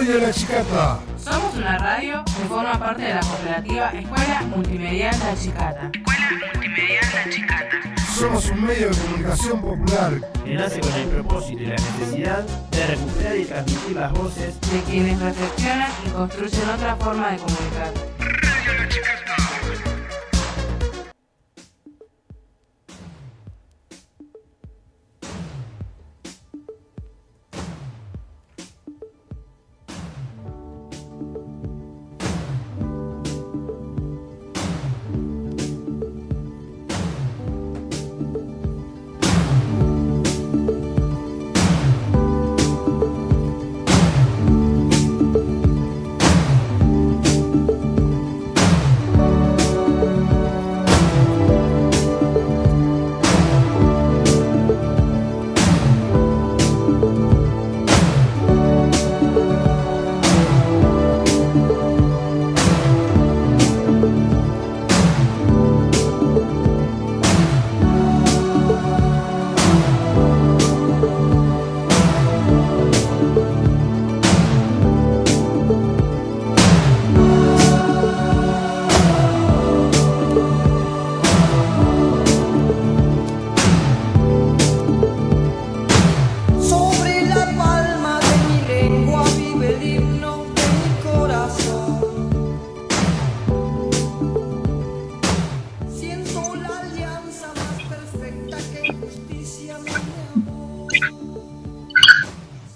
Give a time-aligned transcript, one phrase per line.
[0.00, 0.98] Radio La Chicata.
[1.22, 5.90] Somos una radio que forma parte de la cooperativa Escuela Multimedial La Chicata.
[5.92, 7.76] Escuela Multimedial La Chicata.
[8.18, 12.86] Somos un medio de comunicación popular que nace con el propósito y la necesidad de
[12.86, 18.09] recuperar y transmitir las voces de quienes reflexionan y construyen otra forma de comunicar.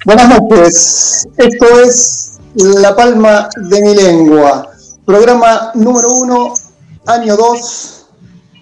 [0.05, 4.70] Buenas noches, esto es La Palma de mi Lengua,
[5.06, 6.52] programa número uno,
[7.06, 8.06] año 2,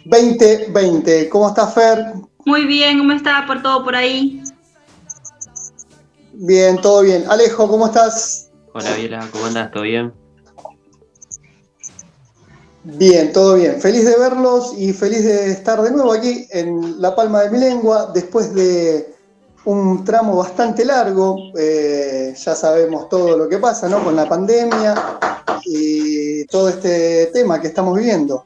[0.05, 1.29] 2020.
[1.29, 2.13] ¿Cómo está Fer?
[2.45, 4.41] Muy bien, ¿cómo está por todo por ahí?
[6.35, 7.25] Bien, todo bien.
[7.29, 8.51] Alejo, ¿cómo estás?
[8.73, 9.73] Hola Viela, ¿cómo andas?
[9.73, 10.13] ¿Todo bien?
[12.85, 13.81] Bien, todo bien.
[13.81, 17.59] Feliz de verlos y feliz de estar de nuevo aquí en La Palma de mi
[17.59, 19.12] Lengua después de
[19.65, 21.53] un tramo bastante largo.
[21.59, 24.03] Eh, ya sabemos todo lo que pasa, ¿no?
[24.03, 24.95] Con la pandemia
[25.65, 28.45] y todo este tema que estamos viviendo.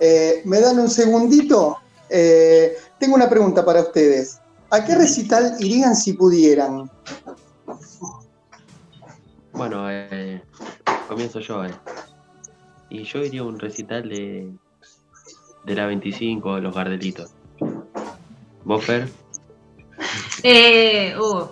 [0.00, 1.78] Eh, ¿Me dan un segundito?
[2.08, 4.40] Eh, tengo una pregunta para ustedes.
[4.70, 6.90] ¿A qué recital irían si pudieran?
[9.52, 10.42] Bueno, eh,
[11.08, 11.62] comienzo yo.
[12.90, 14.50] Y yo iría a un recital de,
[15.64, 17.30] de la 25 de los Gardelitos.
[18.64, 19.08] ¿Vos, Fer?
[20.42, 21.44] Eh, uh,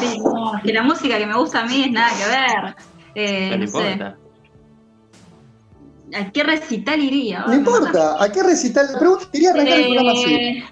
[0.00, 2.76] sí, no, es que la música que me gusta a mí es nada que ver.
[3.14, 4.16] Eh, no no sé, importa.
[6.14, 7.44] ¿A qué recital iría?
[7.46, 8.92] No importa, ¿a qué recital?
[8.92, 10.34] La pregunta quería arrancar el programa así.
[10.34, 10.64] Eh,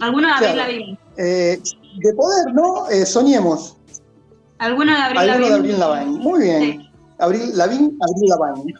[0.00, 0.70] ¿Alguno de Abril Claro.
[0.72, 0.98] Lavigne?
[1.18, 1.60] Eh,
[1.98, 2.88] de poder, ¿no?
[2.88, 3.76] Eh, soñemos.
[4.58, 5.54] ¿Alguno de Abril Algo de Lavigne?
[5.54, 6.18] Abril Lavigne.
[6.18, 6.62] Muy bien.
[6.62, 6.90] Sí.
[7.18, 8.74] Abril Lavigne, Abril Lavigne.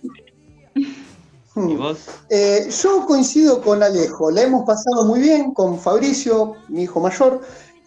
[1.67, 1.99] ¿Y vos?
[2.29, 7.41] Eh, yo coincido con Alejo, la hemos pasado muy bien con Fabricio, mi hijo mayor,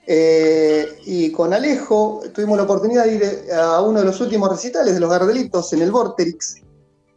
[0.07, 4.49] eh, y con Alejo tuvimos la oportunidad de ir eh, a uno de los últimos
[4.49, 6.55] recitales de los Gardelitos en el Vorterix,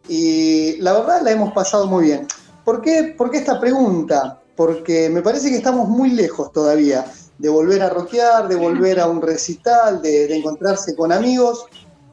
[0.08, 2.26] y la verdad la hemos pasado muy bien.
[2.64, 4.40] ¿Por qué, ¿Por qué esta pregunta?
[4.54, 7.04] Porque me parece que estamos muy lejos todavía
[7.38, 11.66] de volver a rockear, de volver a un recital, de, de encontrarse con amigos.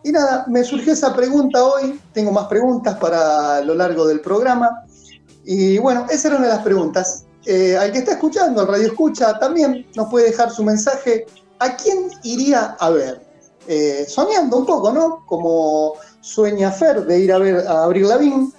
[0.03, 4.83] Y nada, me surgió esa pregunta hoy, tengo más preguntas para lo largo del programa.
[5.45, 7.25] Y bueno, esa era una de las preguntas.
[7.45, 11.25] Eh, al que está escuchando, al radio escucha, también nos puede dejar su mensaje.
[11.59, 13.21] ¿A quién iría a ver?
[13.67, 15.23] Eh, soñando un poco, ¿no?
[15.27, 18.51] Como sueña Fer de ir a ver a Abril Lavigne.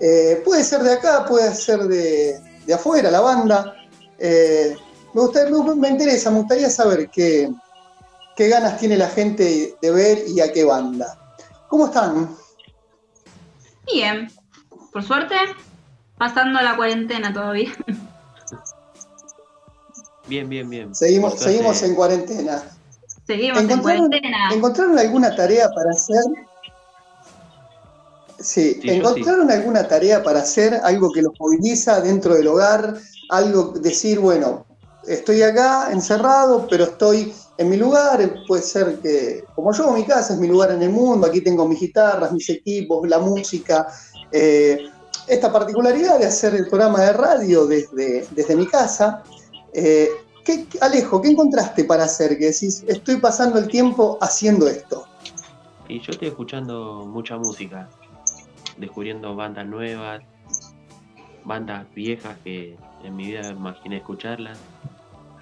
[0.00, 3.72] Eh, puede ser de acá, puede ser de, de afuera, la banda.
[4.18, 4.76] Eh,
[5.14, 7.50] me, gustaría- me interesa, me gustaría saber qué,
[8.38, 11.18] qué ganas tiene la gente de ver y a qué banda.
[11.66, 12.36] ¿Cómo están?
[13.92, 14.30] Bien,
[14.92, 15.34] por suerte,
[16.16, 17.72] pasando la cuarentena todavía.
[20.28, 20.94] Bien, bien, bien.
[20.94, 22.62] Seguimos, seguimos en cuarentena.
[23.26, 24.50] Seguimos en ¿Encontraron, cuarentena.
[24.52, 26.22] ¿Encontraron alguna tarea para hacer?
[28.38, 30.78] Sí, ¿encontraron alguna tarea para hacer?
[30.84, 32.94] Algo que los moviliza dentro del hogar,
[33.30, 34.64] algo decir, bueno,
[35.08, 40.34] estoy acá encerrado, pero estoy en mi lugar, puede ser que, como yo, mi casa
[40.34, 43.86] es mi lugar en el mundo, aquí tengo mis guitarras, mis equipos, la música,
[44.30, 44.78] eh,
[45.26, 49.22] esta particularidad de hacer el programa de radio desde, desde mi casa.
[49.74, 50.08] eh,
[50.44, 52.38] ¿qué- qué- Alejo, ¿qué encontraste para hacer?
[52.38, 55.04] Que decís, estoy pasando el tiempo haciendo esto.
[55.88, 57.88] Y yo estoy escuchando mucha música,
[58.78, 60.22] descubriendo bandas nuevas,
[61.44, 64.58] bandas viejas que en mi vida imaginé escucharlas.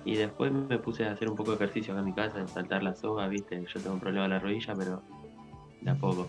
[0.07, 2.47] Y después me puse a hacer un poco de ejercicio acá en mi casa, de
[2.47, 5.03] saltar la soga, viste, yo tengo un problema en la rodilla, pero
[5.83, 6.29] de a poco.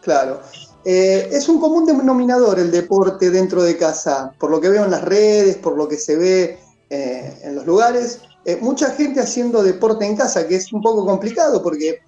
[0.00, 0.40] Claro.
[0.84, 4.90] Eh, es un común denominador el deporte dentro de casa, por lo que veo en
[4.92, 6.60] las redes, por lo que se ve
[6.90, 8.20] eh, en los lugares.
[8.44, 12.02] Eh, mucha gente haciendo deporte en casa, que es un poco complicado porque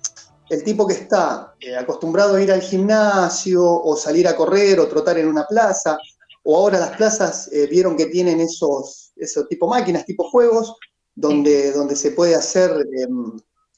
[0.48, 5.18] el tipo que está acostumbrado a ir al gimnasio o salir a correr o trotar
[5.18, 5.98] en una plaza,
[6.44, 10.76] o ahora las plazas vieron que tienen esos, esos tipo máquinas, tipo juegos,
[11.14, 13.32] donde, donde se puede hacer em,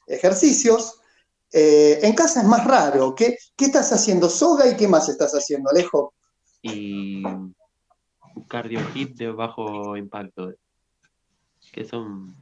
[0.07, 1.01] ejercicios.
[1.53, 3.15] Eh, en casa es más raro.
[3.15, 4.29] ¿Qué, ¿Qué estás haciendo?
[4.29, 6.15] ¿Soga y qué más estás haciendo, Alejo?
[6.63, 7.23] Y
[8.49, 10.53] cardio hit de bajo impacto,
[11.73, 12.37] que son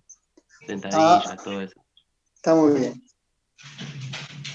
[0.67, 1.81] sentadillas, todo eso.
[2.35, 3.03] Está muy bien.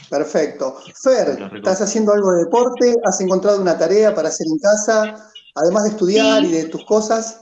[0.10, 0.78] Perfecto.
[1.02, 1.50] Fer.
[1.56, 2.96] ¿estás haciendo algo de deporte?
[3.06, 5.32] ¿Has encontrado una tarea para hacer en casa?
[5.56, 6.48] Además de estudiar Sí.
[6.48, 7.41] y de tus cosas.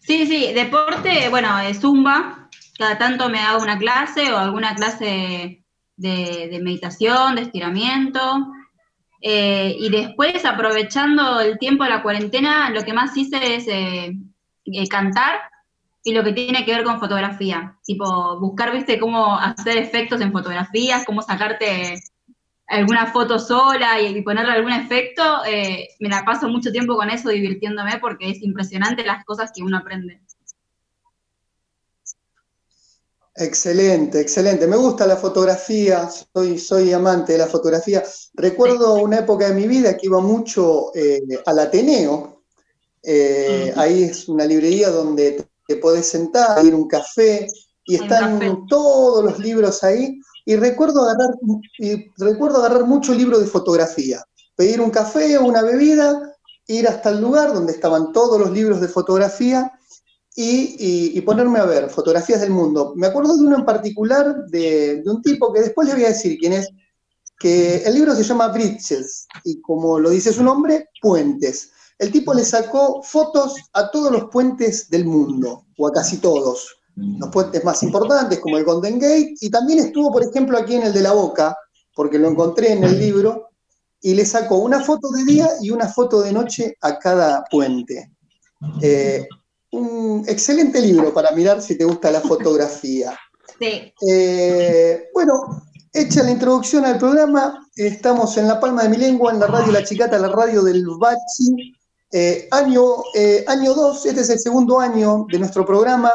[0.00, 2.48] Sí, sí, deporte, bueno, eh, zumba.
[2.76, 5.64] Cada tanto me hago una clase o alguna clase
[6.00, 8.48] de, meditación, de estiramiento.
[9.20, 14.16] Eh, y después, aprovechando el tiempo de la cuarentena, lo que más hice es eh,
[14.64, 15.40] eh, cantar
[16.02, 17.76] y lo que tiene que ver con fotografía.
[17.84, 22.00] Tipo, buscar, viste, cómo hacer efectos en fotografías, cómo sacarte
[22.70, 25.22] alguna foto sola y, ponerle algún efecto.
[25.46, 29.62] eh, me la paso mucho tiempo con eso divirtiéndome porque es impresionante las cosas que
[29.62, 30.20] uno aprende.
[33.34, 34.66] Excelente, excelente.
[34.66, 38.02] Me gusta la fotografía, soy, soy amante de la fotografía.
[38.34, 42.42] Recuerdo una época de mi vida que iba mucho eh, al Ateneo.
[43.02, 47.46] Eh, ahí es una librería donde te, podés sentar, ir a un café
[47.84, 48.56] y están café.
[48.68, 50.20] todos los libros ahí.
[50.50, 51.36] Y recuerdo agarrar,
[52.18, 54.24] recuerdo agarrar mucho libro de fotografía,
[54.56, 56.34] pedir un café o una bebida,
[56.66, 59.70] ir hasta el lugar donde estaban todos los libros de fotografía
[60.34, 62.94] y ponerme a ver fotografías del mundo.
[62.96, 66.08] Me acuerdo de uno en particular de, de un tipo que después le voy a
[66.08, 66.68] decir quién es,
[67.38, 71.70] que el libro se llama Bridges y como lo dice su nombre, puentes.
[71.96, 76.79] El tipo le sacó fotos a todos los puentes del mundo, o a casi todos,
[77.18, 80.82] los puentes más importantes como el Golden Gate, y también estuvo, por ejemplo, aquí en
[80.82, 81.56] el de la Boca,
[81.94, 83.48] porque lo encontré en el libro,
[84.00, 88.10] y le sacó una foto de día y una foto de noche a cada puente.
[88.82, 89.26] Eh,
[89.72, 93.16] un excelente libro para mirar si te gusta la fotografía.
[93.58, 95.62] Sí, Eh, bueno,
[95.92, 99.72] hecha la introducción al programa, estamos en La Palma de mi Lengua, en la radio
[99.72, 101.74] La Chicata, la radio del Bachi.
[102.12, 103.04] Eh, año 2,
[103.46, 106.10] año dos, este es el segundo año de nuestro programa,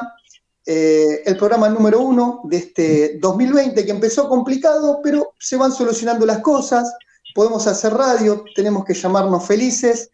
[0.66, 6.26] eh, el programa número uno de este 2020, que empezó complicado, pero se van solucionando
[6.26, 6.92] las cosas,
[7.34, 10.10] podemos hacer radio, tenemos que llamarnos felices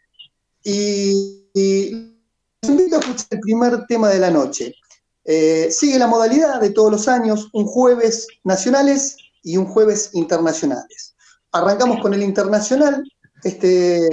[0.63, 2.18] y, y
[2.63, 4.75] invito a escuchar el primer tema de la noche.
[5.24, 11.15] Eh, sigue la modalidad de todos los años, un jueves nacionales y un jueves internacionales.
[11.51, 13.03] Arrancamos con el internacional
[13.44, 14.07] este,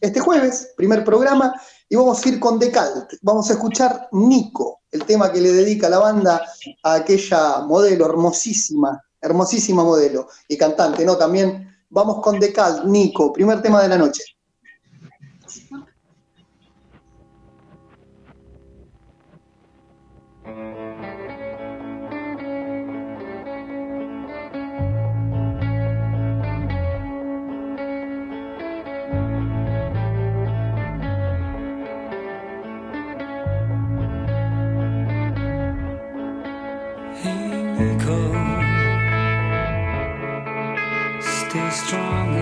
[0.00, 1.54] este jueves, primer programa,
[1.88, 3.14] y vamos a ir con Decalt.
[3.22, 6.40] Vamos a escuchar Nico, el tema que le dedica la banda
[6.84, 11.16] a aquella modelo hermosísima, hermosísima modelo y cantante, ¿no?
[11.16, 14.22] También vamos con Decalt, Nico, primer tema de la noche.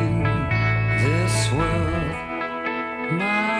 [0.03, 0.23] In
[1.03, 2.15] this world,
[3.19, 3.52] my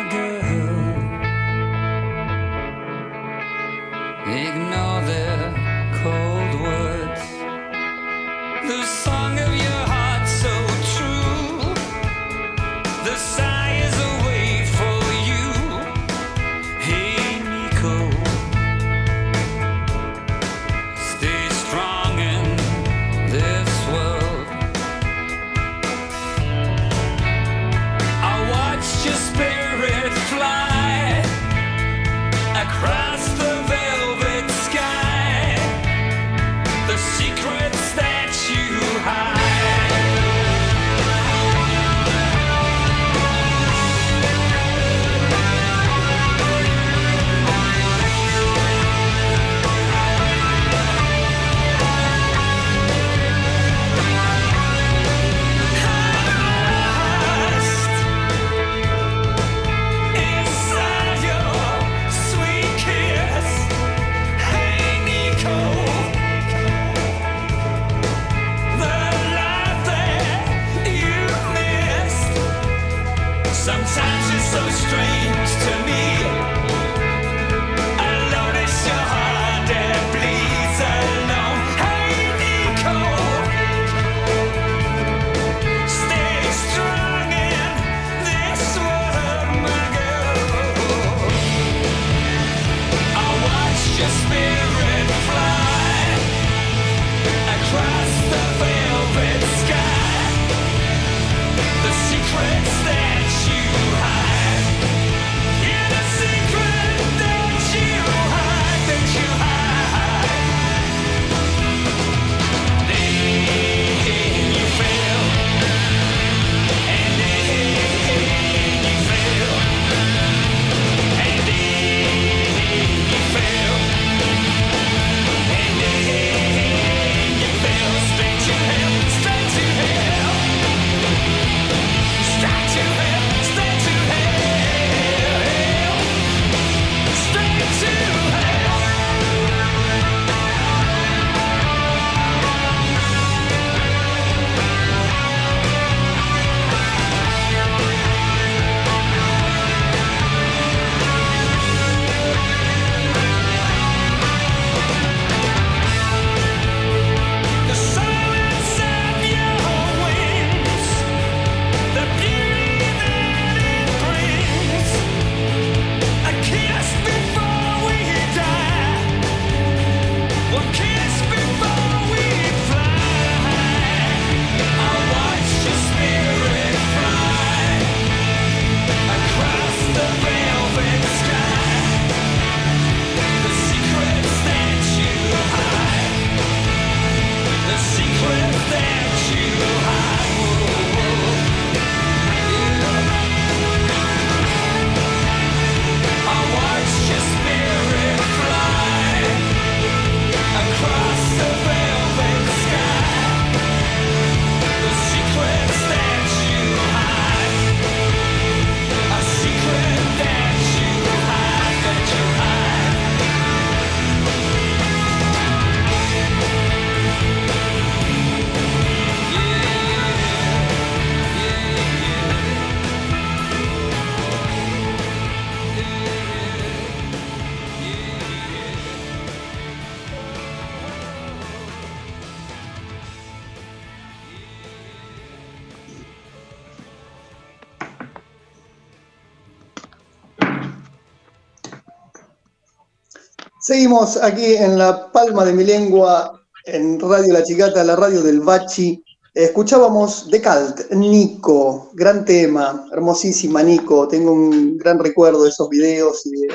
[243.93, 248.41] Seguimos aquí en la palma de mi lengua, en Radio La Chicata, la radio del
[248.41, 249.05] Bachi.
[249.35, 254.09] Escuchábamos de Calt, Nico, gran tema, hermosísima Nico.
[254.09, 256.55] Tengo un gran recuerdo de esos videos y de,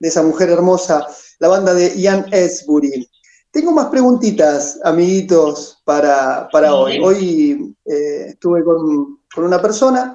[0.00, 1.06] de esa mujer hermosa,
[1.38, 3.08] la banda de Ian Esbury.
[3.50, 7.00] Tengo más preguntitas, amiguitos, para, para hoy.
[7.02, 10.14] Hoy eh, estuve con, con una persona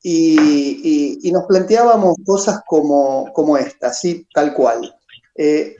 [0.00, 0.38] y,
[0.84, 4.24] y- y nos planteábamos cosas como, como esta, ¿sí?
[4.32, 4.94] tal cual.
[5.34, 5.74] Eh,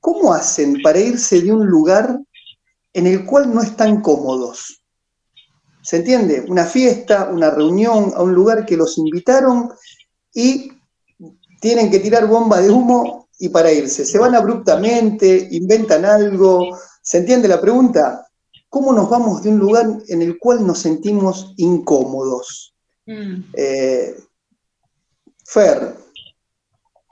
[0.00, 2.18] ¿Cómo hacen para irse de un lugar
[2.92, 4.82] en el cual no están cómodos?
[5.82, 6.44] ¿Se entiende?
[6.48, 9.70] Una fiesta, una reunión, a un lugar que los invitaron
[10.32, 10.72] y
[11.60, 14.04] tienen que tirar bomba de humo y para irse.
[14.04, 16.78] Se van abruptamente, inventan algo.
[17.02, 18.26] ¿Se entiende la pregunta?
[18.68, 22.74] ¿Cómo nos vamos de un lugar en el cual nos sentimos incómodos?
[23.06, 24.14] Mm, Eh,
[25.44, 25.96] Fer,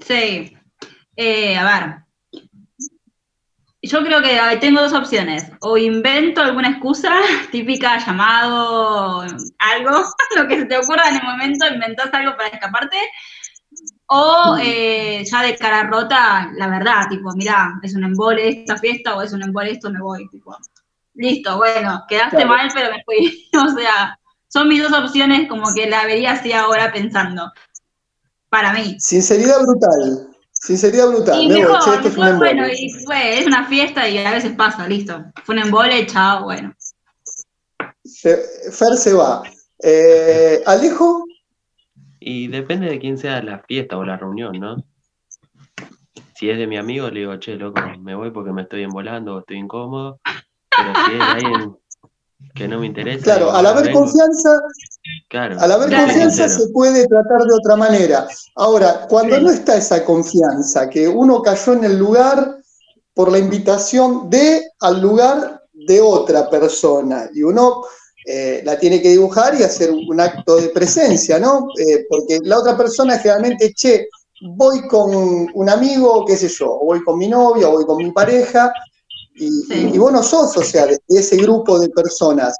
[0.06, 0.52] sí.
[1.16, 2.07] Eh, a ver.
[3.82, 5.44] Yo creo que tengo dos opciones.
[5.60, 7.12] O invento alguna excusa,
[7.52, 9.22] típica llamado,
[9.58, 10.04] algo,
[10.36, 12.96] lo que se te ocurra en el momento, inventás algo para escaparte.
[14.06, 19.14] O eh, ya de cara rota, la verdad, tipo, mirá, es un embole esta fiesta
[19.16, 20.56] o es un embole esto, me voy, tipo.
[21.14, 22.48] Listo, bueno, quedaste Claro.
[22.48, 23.48] mal, pero me fui.
[23.58, 24.18] O sea,
[24.48, 27.52] son mis dos opciones como que la vería así ahora pensando.
[28.48, 28.96] Para mí.
[28.98, 30.27] sinceridad brutal.
[30.60, 31.42] Sinceridad brutal.
[31.42, 34.08] Y Me voy, mejor, che, esto es un mejor, bueno, y fue, es una fiesta
[34.08, 35.24] y a veces pasa, listo.
[35.44, 36.74] Fue un embole, chao, bueno.
[38.04, 39.42] Se- Fer se va.
[39.82, 41.24] Eh, Alejo,
[42.20, 44.76] Y depende de quién sea la fiesta o la reunión, ¿no?
[46.34, 49.36] Si es de mi amigo, le digo, che, loco, me voy porque me estoy embolando
[49.36, 50.20] o estoy incómodo.
[50.24, 51.76] Pero si es de alguien
[52.54, 53.24] que no me interesa.
[53.24, 54.00] claro, al haber vengo.
[54.00, 54.50] confianza,
[55.28, 58.26] Claro, al haber confianza se puede tratar de otra manera.
[58.56, 62.56] Ahora, cuando no está esa confianza, que uno cayó en el lugar
[63.14, 67.82] por la invitación de al lugar de otra persona y uno
[68.26, 71.68] eh, la tiene que dibujar y hacer un acto de presencia, ¿no?
[71.78, 74.08] Eh, porque la otra persona generalmente, che,
[74.42, 75.14] voy con
[75.52, 78.72] un amigo, qué sé yo, o voy con mi novia, o voy con mi pareja,
[79.34, 82.56] y, y- y vos no sos, o sea, de, de ese grupo de personas.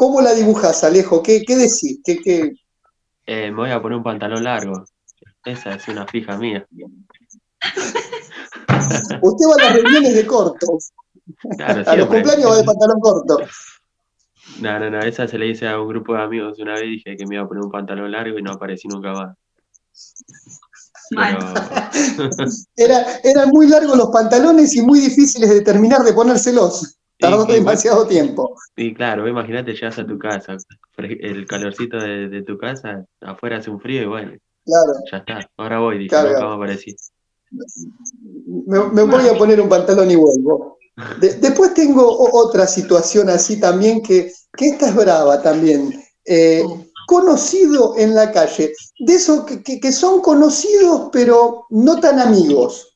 [0.00, 1.22] ¿Cómo la dibujas, Alejo?
[1.22, 2.00] ¿Qué, qué decís?
[2.02, 2.54] ¿Qué, qué-
[3.26, 4.82] Eh, me voy a poner un pantalón largo.
[5.44, 6.66] Esa es una fija mía.
[9.20, 10.78] Usted va a las reuniones de corto.
[11.54, 13.40] Claro, A los cumpleaños va de pantalón corto.
[14.62, 17.14] No, no, no, esa se le hice a un grupo de amigos una vez, dije
[17.18, 19.36] que me iba a poner un pantalón largo y no aparecí nunca más.
[21.10, 21.38] Pero,
[22.74, 26.96] Era, eran muy largos los pantalones y muy difíciles de terminar de ponérselos.
[27.20, 28.54] Tardó y- demasiado tiempo.
[28.76, 30.56] y claro, imagínate, llegas a tu casa,
[30.98, 34.32] el calorcito de, de tu casa, afuera hace un frío y bueno,
[34.64, 36.32] Claro, ya está, ahora voy, dije, Claro.
[36.48, 36.94] más aparecí.
[38.66, 40.78] me, me voy a poner un pantalón y vuelvo.
[41.20, 46.02] De- después tengo otra situación así también que, que esta es brava también.
[46.24, 46.62] Eh,
[47.06, 52.86] conocido en la calle, de esos que, que- que son conocidos pero no tan amigos.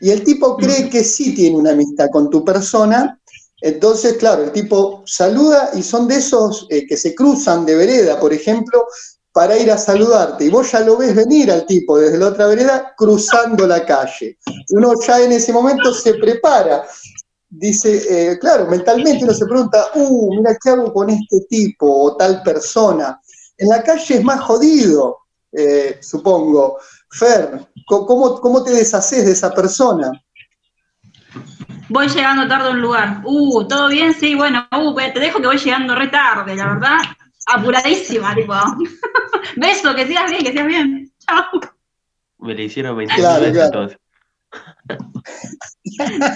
[0.00, 3.18] Y el tipo cree que sí tiene una amistad con tu persona.
[3.60, 8.20] Entonces, claro, el tipo saluda y son de esos eh, que se cruzan de vereda,
[8.20, 8.86] por ejemplo,
[9.32, 10.44] para ir a saludarte.
[10.44, 14.38] Y vos ya lo ves venir al tipo desde la otra vereda cruzando la calle.
[14.70, 16.86] Uno ya en ese momento se prepara.
[17.48, 22.16] Dice, eh, claro, mentalmente uno se pregunta, uh, mira, ¿qué hago con este tipo o
[22.16, 23.20] tal persona?
[23.56, 25.18] En la calle es más jodido,
[25.52, 26.78] eh, supongo.
[27.10, 30.10] Fer, ¿cómo, ¿cómo te deshaces de esa persona?
[31.88, 33.20] Voy llegando tarde a un lugar.
[33.24, 34.12] Uh, ¿todo bien?
[34.14, 36.96] Sí, bueno, uh, te dejo que voy llegando re tarde, la verdad.
[37.46, 38.54] Apuradísima, tipo.
[39.56, 41.12] Beso, que sigas bien, que sigas bien.
[41.18, 41.44] Chao.
[42.38, 43.66] Me le hicieron 20 Claro, veces claro.
[43.66, 43.98] entonces.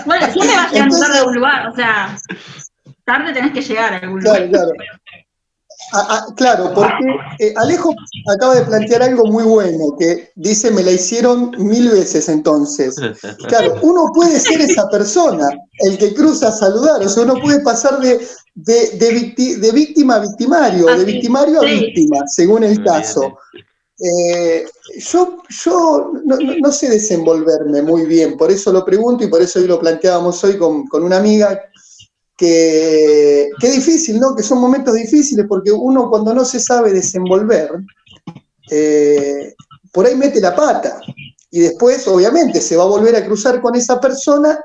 [0.06, 2.16] Bueno, siempre vas llegando Entonces- tarde a un lugar, o sea,
[3.04, 4.48] tarde tenés que llegar a algún lugar.
[4.48, 4.98] Claro, claro.
[5.92, 7.04] Ah, ah, claro, porque
[7.40, 7.94] eh, Alejo
[8.28, 12.96] acaba de plantear algo muy bueno, que dice, me la hicieron mil veces entonces.
[13.48, 17.60] Claro, uno puede ser esa persona, el que cruza a saludar, o sea, uno puede
[17.60, 18.20] pasar de,
[18.54, 21.80] de, de victi- de víctima a victimario, de Así, victimario a sí.
[21.80, 23.36] víctima, según el caso.
[24.02, 24.64] Eh,
[24.98, 29.66] yo yo no sé desenvolverme muy bien, por eso lo pregunto y por eso hoy
[29.66, 31.60] lo planteábamos hoy con, con una amiga,
[32.40, 34.34] que, que difícil, ¿no?
[34.34, 37.70] Que son momentos difíciles porque uno cuando no se sabe desenvolver,
[38.70, 39.54] eh,
[39.92, 41.00] por ahí mete la pata
[41.50, 44.58] y después obviamente se va a volver a cruzar con esa persona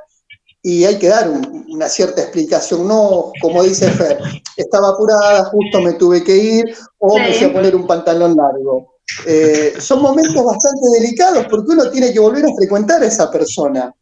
[0.63, 4.19] y hay que dar un- una cierta explicación, no como dice Fer,
[4.55, 8.93] estaba apurada, justo me tuve que ir o me fui a poner un pantalón largo.
[9.27, 13.93] Eh, son momentos bastante delicados porque uno tiene que volver a frecuentar a esa persona.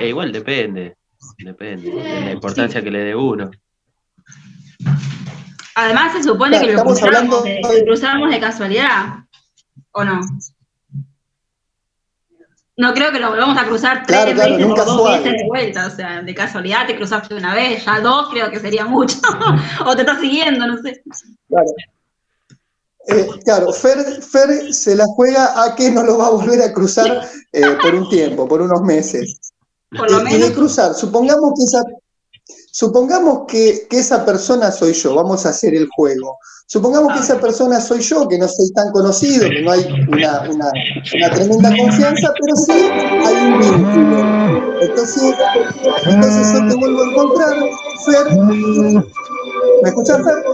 [0.00, 0.96] E igual depende,
[1.38, 3.50] depende de la importancia que le dé uno.
[5.76, 9.06] Además, se supone Claro, que lo cruzamos hablando de, de- que cruzamos de casualidad,
[9.92, 10.20] ¿o no?
[12.76, 15.32] No creo que lo volvamos a cruzar tres Claro, claro, veces nunca o dos veces
[15.32, 18.84] de vuelta, o sea, de casualidad te cruzaste una vez, ya dos creo que sería
[18.84, 19.16] mucho,
[19.86, 21.02] o te estás siguiendo, no sé.
[21.48, 21.68] Claro.
[23.06, 26.72] Eh, claro, Fer, Fer se la juega a que no lo va a volver a
[26.72, 29.53] cruzar eh, por un tiempo, por unos meses.
[29.96, 31.82] Por lo Y- y de menos, cruzar, supongamos que esa,
[32.72, 36.38] supongamos que, que esa persona soy yo, vamos a hacer el juego.
[36.66, 40.40] Supongamos que esa persona soy yo, que no soy tan conocido, que no hay una,
[40.50, 40.72] una-
[41.14, 44.80] una tremenda confianza, pero sí hay un vínculo.
[44.80, 45.34] Entonces,
[46.06, 47.54] entonces yo te vuelvo a encontrar,
[48.06, 48.36] Fer.
[49.82, 50.44] ¿Me escuchas, Fer?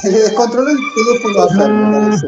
[0.00, 2.26] Se le descontroló el teléfono a Fer, me parece.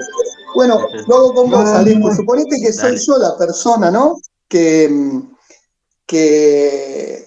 [0.56, 2.14] Bueno, luego con vos, Alejo.
[2.14, 3.04] Suponete que soy Dale.
[3.06, 4.16] yo la persona, ¿no?
[4.48, 4.90] Que,
[6.06, 7.26] que,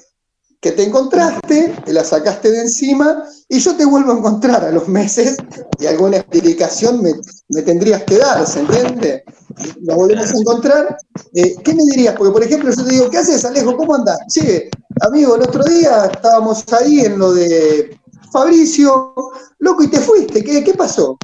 [0.59, 4.71] que te encontraste, te la sacaste de encima y yo te vuelvo a encontrar a
[4.71, 5.37] los meses
[5.79, 7.13] y alguna explicación me,
[7.49, 9.23] me tendrías que dar, ¿se entiende?
[9.81, 10.97] Nos volvemos a encontrar.
[11.33, 12.15] eh, ¿Qué me dirías?
[12.17, 13.77] Porque, por ejemplo, yo te digo, ¿qué haces, Alejo?
[13.77, 14.17] ¿Cómo andás?
[14.33, 14.69] Che,
[15.01, 17.95] amigo, el otro día estábamos ahí en lo de
[18.31, 19.13] Fabricio,
[19.59, 21.17] loco, y te fuiste, ¿qué, qué pasó?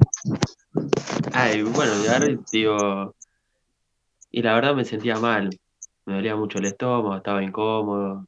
[1.34, 3.14] Ay, bueno, ahora digo,
[4.32, 5.50] y la verdad me sentía mal,
[6.06, 8.28] me dolía mucho el estómago, estaba incómodo,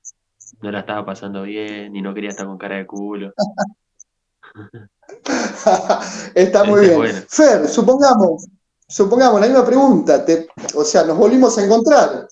[0.61, 3.33] no la estaba pasando bien y no quería estar con cara de culo.
[6.35, 6.95] Está muy bien.
[6.95, 7.19] bueno.
[7.27, 8.47] Fer, supongamos,
[8.87, 12.27] supongamos la misma pregunta, te- o sea, nos volvimos a encontrar.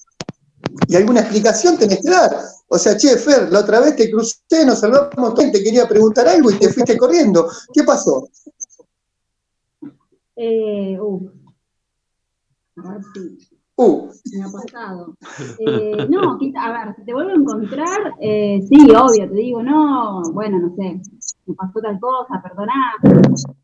[0.88, 2.36] ¿Y alguna explicación tenés que dar?
[2.68, 6.52] O sea, che, Fer, la otra vez te crucé, nos y te quería preguntar algo
[6.52, 7.48] y te fuiste corriendo.
[7.74, 8.30] ¿Qué pasó?
[10.36, 11.32] Eh, uh,
[12.78, 15.16] a ver si Uh, me ha pasado.
[15.60, 20.22] Eh, no, a ver, si te vuelvo a encontrar, eh, sí, obvio, te digo, no,
[20.32, 21.02] bueno, no sé,
[21.46, 22.94] me pasó tal cosa, perdoná.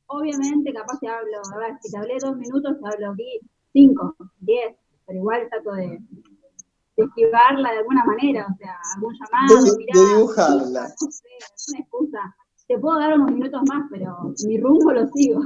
[0.07, 3.39] Obviamente, capaz te hablo, a ver, si te hablé dos minutos, te hablo aquí
[3.71, 4.75] cinco, diez,
[5.07, 5.87] pero igual trato de,
[6.97, 10.81] de esquivarla de alguna manera, o sea, algún llamado, De- mirá, de dibujarla.
[11.01, 12.35] no sé, alguna excusa.
[12.67, 15.41] Te puedo dar unos minutos más, pero mi rumbo lo sigo.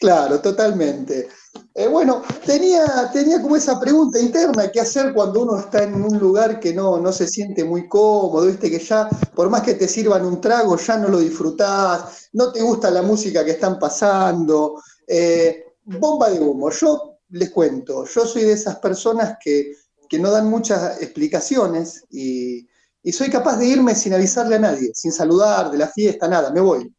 [0.00, 1.28] Claro, totalmente.
[1.74, 6.18] Eh, bueno, tenía, tenía como esa pregunta interna, ¿qué hacer cuando uno está en un
[6.18, 8.46] lugar que no, no se siente muy cómodo?
[8.46, 12.52] Viste que ya, por más que te sirvan un trago, ya no lo disfrutás, no
[12.52, 14.80] te gusta la música que están pasando.
[15.06, 19.72] Eh, bomba de humo, yo les cuento, yo soy de esas personas que,
[20.08, 22.68] que no dan muchas explicaciones y,
[23.02, 26.50] y soy capaz de irme sin avisarle a nadie, sin saludar de la fiesta, nada,
[26.52, 26.94] me voy,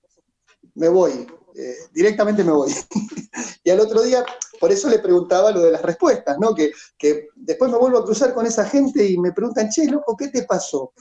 [0.75, 2.73] me voy, eh, directamente me voy.
[3.63, 4.25] y al otro día,
[4.59, 6.53] por eso le preguntaba lo de las respuestas, ¿no?
[6.55, 10.15] Que, que después me vuelvo a cruzar con esa gente y me preguntan, che, loco,
[10.17, 10.93] ¿qué te pasó?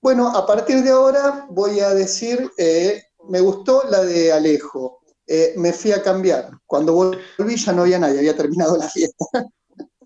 [0.00, 5.54] Bueno, a partir de ahora voy a decir, eh, me gustó la de Alejo, eh,
[5.56, 6.50] me fui a cambiar.
[6.66, 9.24] Cuando volví ya no había nadie, había terminado la fiesta.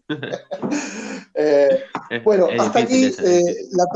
[1.34, 3.10] Eh, Es- bueno, hasta aquí
[3.70, 3.86] la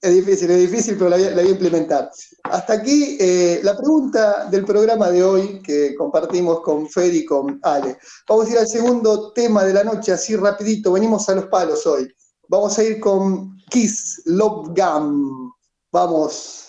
[0.00, 2.10] es difícil, es difícil, pero la voy, a- implementar.
[2.44, 7.58] Hasta aquí eh, la pregunta del programa de hoy que compartimos con Fer y con
[7.62, 7.98] Ale.
[8.28, 11.86] Vamos a ir al segundo tema de la noche, así rapidito, venimos a los palos
[11.86, 12.08] hoy.
[12.48, 15.52] Vamos a ir con Kiss Love Gun.
[15.92, 16.65] Vamos.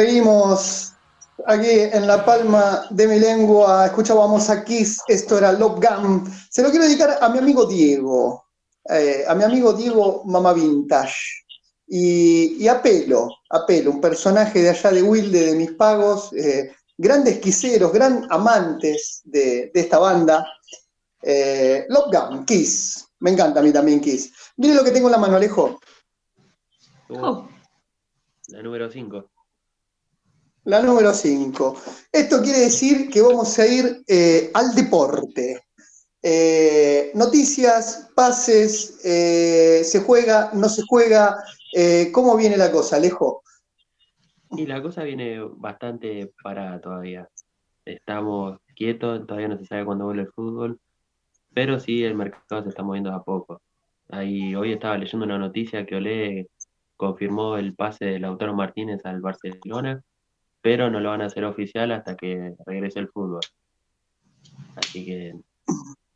[0.00, 0.94] Seguimos
[1.44, 3.84] aquí en la palma de mi lengua.
[3.84, 6.24] Escuchábamos a Kiss, esto era Love Gun.
[6.48, 8.46] Se lo quiero dedicar a mi amigo Diego,
[8.88, 11.14] eh, a mi amigo Diego Mama Vintage.
[11.86, 16.32] Y, y a Pelo, a Pelo, un personaje de allá de Wilde, de mis pagos,
[16.32, 20.46] eh, grandes quiseros, gran amantes de, de esta banda.
[21.20, 23.06] Eh, Love Gun, Kiss.
[23.18, 24.32] Me encanta a mí también Kiss.
[24.56, 25.78] Mire lo que tengo en la mano, Alejo.
[27.10, 27.46] Oh,
[28.48, 29.30] La número 5.
[30.64, 31.76] La número 5.
[32.12, 35.62] Esto quiere decir que vamos a ir eh, al deporte.
[36.22, 41.42] Eh, noticias, pases, eh, se juega, no se juega.
[42.12, 43.42] ¿Cómo viene la cosa, Alejo?
[44.50, 47.28] Y la cosa viene bastante parada todavía.
[47.84, 50.80] Estamos quietos, todavía no se sabe cuándo vuelve el fútbol,
[51.54, 53.62] pero sí el mercado se está moviendo a poco.
[54.08, 56.48] Ahí, hoy estaba leyendo una noticia que Olé
[56.96, 60.02] confirmó el pase de Lautaro Martínez al Barcelona,
[60.62, 63.40] pero no lo van a hacer oficial hasta que regrese el fútbol.
[64.76, 65.34] Así que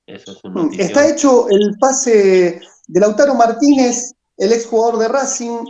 [0.07, 0.87] eso es un notición.
[0.87, 5.65] Está hecho el pase de Lautaro Martínez, el exjugador de Racing,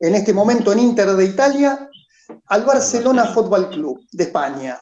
[0.00, 1.88] en este momento en Inter de Italia,
[2.46, 4.78] al Barcelona Fútbol Club de España.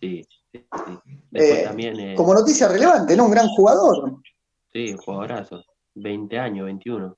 [0.00, 0.22] Sí,
[0.52, 0.98] sí, sí.
[1.30, 3.24] Después Eh, también, eh, Como noticia relevante, ¿no?
[3.24, 4.20] Un gran jugador.
[4.72, 5.64] sí, jugadorazo.
[5.94, 7.16] 20 años, 21.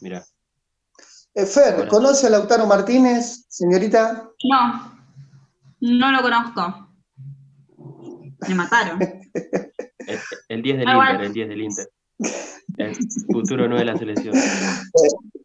[0.00, 0.24] Mira,
[1.34, 1.88] Fer, Hola.
[1.88, 4.28] ¿conoce a Lautaro Martínez, señorita?
[4.44, 4.98] no,
[5.80, 6.88] no lo conozco.
[8.48, 8.98] Me mataron.
[10.06, 11.12] el, el 10 del Ah, bueno.
[11.12, 11.90] Inter, el 10 del Inter.
[12.76, 12.96] El
[13.32, 14.34] futuro no de la selección.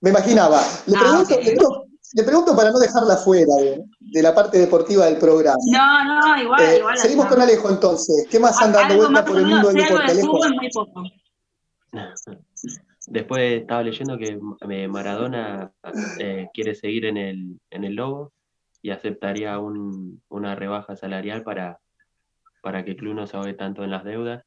[0.01, 0.61] Me imaginaba.
[0.87, 1.81] Le Ah, pregunto, le pregunto-
[2.13, 5.57] le pregunto para no dejarla fuera de, de la parte deportiva del programa.
[5.71, 6.97] No, no, igual, Eh, igual.
[6.97, 8.25] seguimos con Alejo entonces.
[8.29, 10.33] ¿Qué más anda dando vuelta por el mundo del deporte, de Alejo?
[10.33, 11.03] muy poco.
[13.07, 14.39] Después estaba leyendo que
[14.69, 15.71] eh, Maradona
[16.19, 18.33] eh, quiere seguir en el, en el Lobo
[18.81, 21.79] y aceptaría un- una rebaja salarial para,
[22.61, 24.43] para que el club no se ahogue tanto en las deudas.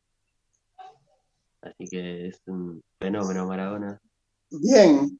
[1.62, 4.00] Así que es un fenómeno Maradona.
[4.50, 5.18] Bien,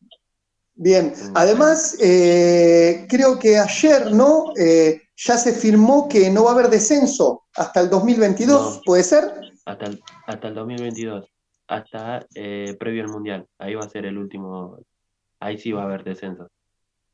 [0.75, 1.13] bien.
[1.35, 4.53] Además, eh, creo que ayer, ¿no?
[4.59, 8.83] Eh, ya se firmó que no va a haber descenso hasta el 2022, No.
[8.85, 9.25] ¿puede ser?
[9.67, 11.29] Hasta el, hasta el 2022,
[11.69, 13.47] hasta eh, previo al Mundial.
[13.59, 14.79] Ahí va a ser el último,
[15.39, 16.49] ahí sí va a haber descenso.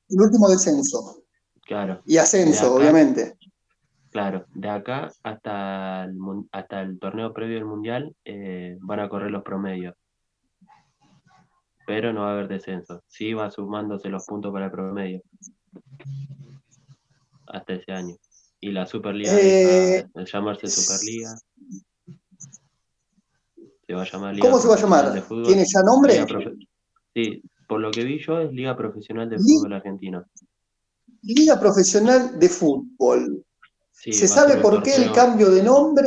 [0.09, 1.23] El último descenso.
[1.63, 2.01] Claro.
[2.07, 2.75] Y ascenso, acá.
[2.75, 3.35] obviamente.
[4.11, 6.17] Claro, de acá hasta el,
[6.53, 9.95] hasta el torneo previo al Mundial eh, van a correr los promedios.
[11.87, 13.03] Pero no va a haber descenso.
[13.09, 15.21] Sí va sumándose los puntos para el promedio.
[17.49, 18.15] Hasta ese año.
[18.61, 21.35] Y la Superliga Eh, llamarse Superliga.
[23.95, 25.13] Se va a llamar ¿Cómo se va a llamar?
[25.13, 25.47] de Fútbol.
[25.47, 26.27] ¿Tiene ya nombre?
[27.15, 30.25] Sí, por lo que vi yo es Liga Profesional de Fútbol Argentino.
[31.23, 33.45] Liga Profesional de Fútbol.
[33.93, 36.07] Sí, ¿Se sabe por qué el cambio de nombre?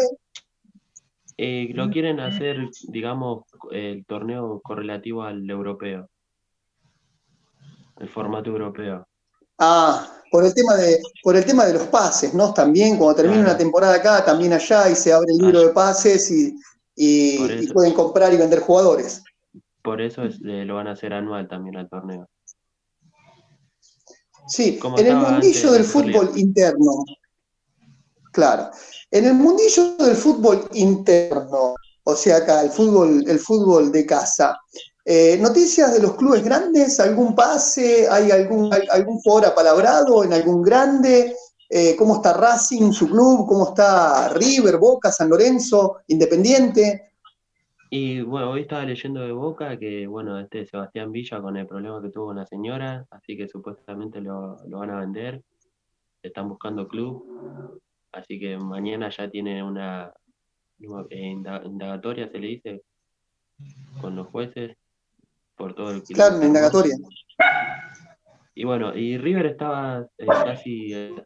[1.38, 2.58] Eh, lo quieren hacer,
[2.90, 6.10] digamos, el torneo correlativo al europeo.
[8.00, 9.08] El formato europeo.
[9.60, 12.54] Ah, por el tema de, por el tema de los pases, ¿no?
[12.54, 13.52] También cuando termina Claro.
[13.52, 16.56] una temporada acá, también allá y se abre el libro de pases y,
[16.98, 19.24] y- pueden comprar y vender jugadores.
[19.82, 22.28] Por eso es- eh, lo van a hacer anual también al torneo.
[24.48, 27.06] Sí, en el mundillo del fútbol interno.
[28.32, 28.70] Claro.
[29.12, 34.58] En el mundillo del fútbol interno, o sea, acá, el fútbol, el fútbol de casa.
[35.10, 40.62] eh, noticias de los clubes grandes, algún pase, hay algún, algún jugador apalabrado en algún
[40.62, 41.34] grande,
[41.70, 47.12] Eh, cómo está Racing, su club, cómo está River, Boca, San Lorenzo, Independiente.
[47.90, 52.02] Y bueno, hoy estaba leyendo de Boca que, bueno, este Sebastián Villa con el problema
[52.02, 55.42] que tuvo una señora, así que supuestamente lo, lo van a vender.
[56.22, 57.80] Están buscando club,
[58.12, 60.14] así que mañana ya tiene una
[61.10, 62.82] eh, inda- indagatoria, se le dice,
[64.02, 64.76] con los jueces
[65.56, 66.96] por todo el Claro, una indagatoria.
[68.56, 71.24] Y bueno, y River estaba eh, casi eh,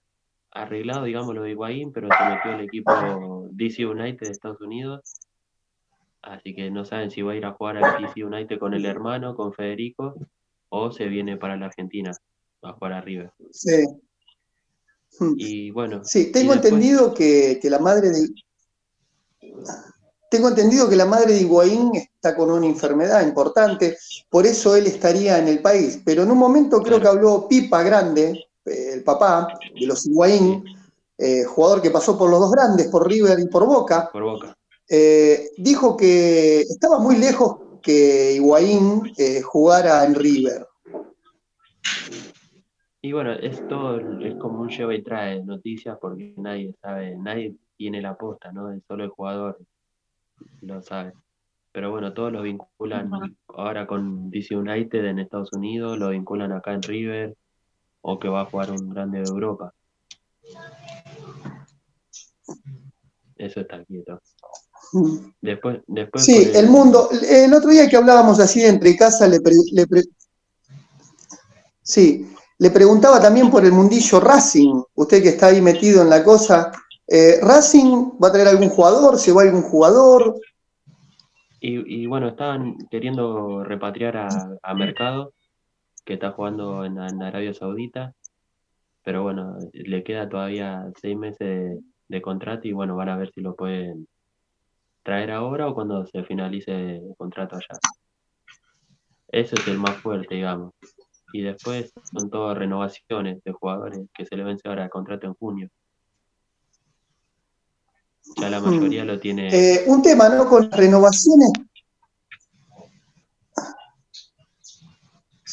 [0.52, 5.02] arreglado, digamos, lo de Higuaín, pero se metió el equipo DC United de Estados Unidos.
[6.22, 8.86] Así que no saben si va a ir a jugar al DC United con el
[8.86, 10.14] hermano, con Federico,
[10.70, 12.12] o se viene para la Argentina
[12.62, 13.32] a jugar a River.
[13.52, 13.86] Sí.
[15.20, 15.34] Hmm.
[15.38, 18.30] Y bueno, Sí, tengo después- entendido que, que la madre de.
[20.30, 23.98] Tengo entendido que la madre de Higuaín está con una enfermedad importante,
[24.30, 26.02] por eso él estaría en el país.
[26.06, 30.64] Pero en un momento creo que habló Pipa Grande, el papá de los Higuaín,
[31.18, 34.56] eh, jugador que pasó por los dos grandes, por River y por Boca, por Boca.
[34.90, 40.68] eh, dijo que estaba muy lejos que Higuaín eh, jugara en River.
[43.04, 47.56] Y bueno, es todo, es como un lleva y trae noticias porque nadie sabe, nadie
[47.76, 48.70] tiene la posta, ¿no?
[48.88, 49.58] Solo el jugador
[50.62, 51.14] lo sabe.
[51.72, 53.10] Pero bueno, todos lo vinculan
[53.48, 57.36] ahora con DC United en Estados Unidos, lo vinculan acá en River,
[58.02, 59.74] o que va a jugar un grande de Europa.
[63.36, 64.20] Eso está quieto.
[65.42, 67.10] Después, después Sí, el mundo.
[67.28, 70.04] El otro día que hablábamos así de entre casa, le, pre- le pre-
[71.82, 72.28] sí,
[72.60, 76.72] le preguntaba también por el mundillo Racing, usted que está ahí metido en la cosa.
[77.08, 79.18] eh, ¿Racing va a traer algún jugador?
[79.18, 80.40] ¿Se va algún jugador?
[81.60, 85.34] Y, y bueno, estaban queriendo repatriar a, a Mercado,
[86.12, 88.14] que está jugando en, en Arabia Saudita,
[89.02, 93.32] pero bueno, le queda todavía seis meses de, de contrato y bueno, van a ver
[93.34, 94.10] si lo pueden
[95.04, 97.80] traer ahora o cuando se finalice el contrato allá.
[99.30, 100.74] Eso es el más fuerte, digamos.
[101.32, 105.34] Y después son todas renovaciones de jugadores que se le vence ahora el contrato en
[105.36, 105.70] junio.
[108.36, 109.48] Ya la mayoría lo tiene.
[109.48, 110.46] Eh, un tema, ¿no?
[110.46, 111.52] Con renovaciones.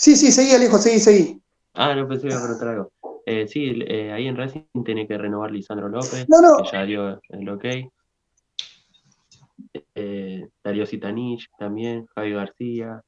[0.00, 1.42] Sí, sí, seguí, Alejo, seguí, seguí.
[1.74, 2.92] Ah, no pensé que iba a preguntar algo.
[3.26, 6.56] Eh, sí, eh, ahí en Racing tiene que renovar Lisandro López, No, no.
[6.58, 7.64] que ya dio el ok.
[9.94, 13.02] Eh, Darío Sitanich también, Javi García.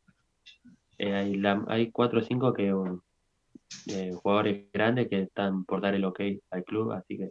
[0.98, 3.00] Eh, hay, la- hay cuatro o cinco que um,
[4.22, 7.30] jugadores grandes que están por dar el ok al club, así que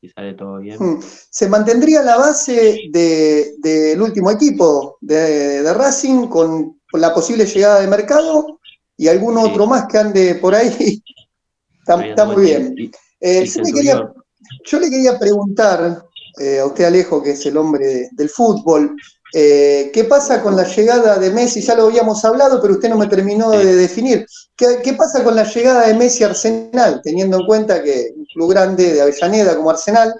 [0.00, 0.76] si sale todo bien.
[0.78, 1.00] Hmm.
[1.02, 7.80] Se mantendría la base de- del último equipo de, de Racing con la posible llegada
[7.80, 8.60] de mercado
[8.96, 9.42] y algún Sí.
[9.44, 11.02] otro más que ande por ahí.
[11.86, 12.74] está, muy bien.
[13.20, 14.24] Eh, yo, le quería, Centurión.
[14.64, 16.04] yo le quería preguntar
[16.40, 18.94] eh, a usted, Alejo, que es el hombre de- del fútbol,
[19.34, 21.60] eh, ¿qué pasa con la llegada de Messi?
[21.60, 24.24] Ya lo habíamos hablado, pero usted no me terminó de definir.
[24.56, 28.24] ¿Qué, qué pasa con la llegada de Messi a Arsenal, teniendo en cuenta que un
[28.26, 30.14] club grande de Avellaneda como Arsenal,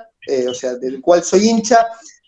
[0.49, 1.87] o sea, del cual soy hincha,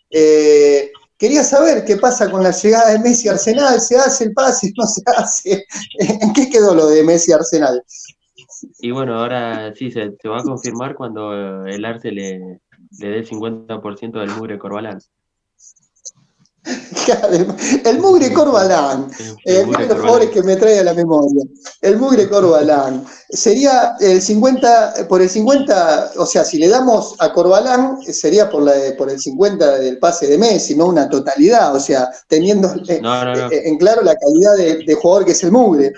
[0.09, 4.33] eh, quería saber qué pasa con la llegada de Messi a Arsenal, ¿se hace el
[4.33, 5.67] pase, no se hace?
[5.99, 7.85] ¿En qué quedó lo de Messi a Arsenal?
[8.79, 12.39] Y bueno, ahora sí, se, va a confirmar cuando el Arce le,
[12.99, 14.99] le dé el 50% del mugre Corbalán.
[17.85, 19.11] El Mugre Corbalán,
[19.45, 20.01] El eh, uno mugre de los Corbalán.
[20.01, 21.43] jugadores que me trae a la memoria.
[21.81, 23.05] El Mugre Corbalán.
[23.31, 28.63] Sería el 50, por el 50, o sea, si le damos a Corbalán, sería por,
[28.63, 33.01] la, por el 50 del pase de Messi, no una totalidad, o sea, teniendo eh,
[33.01, 33.51] No, no, no.
[33.51, 35.93] eh, en claro la calidad de, de jugador que es el Mugre.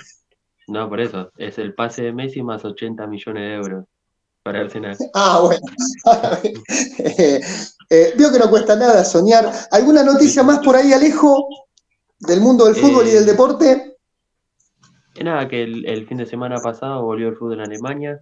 [0.69, 1.31] No, por eso.
[1.37, 3.85] Es el pase de Messi más 80 millones de euros
[4.45, 4.97] para Arsenal.
[5.15, 5.61] Ah, bueno.
[7.95, 9.53] Eh, veo que no cuesta nada soñar.
[9.71, 11.47] ¿Alguna noticia más por ahí, Alejo,
[12.19, 13.99] del mundo del fútbol y Eh, del deporte?
[15.23, 18.21] Nada, que el, el fin de semana pasado volvió el fútbol en Alemania.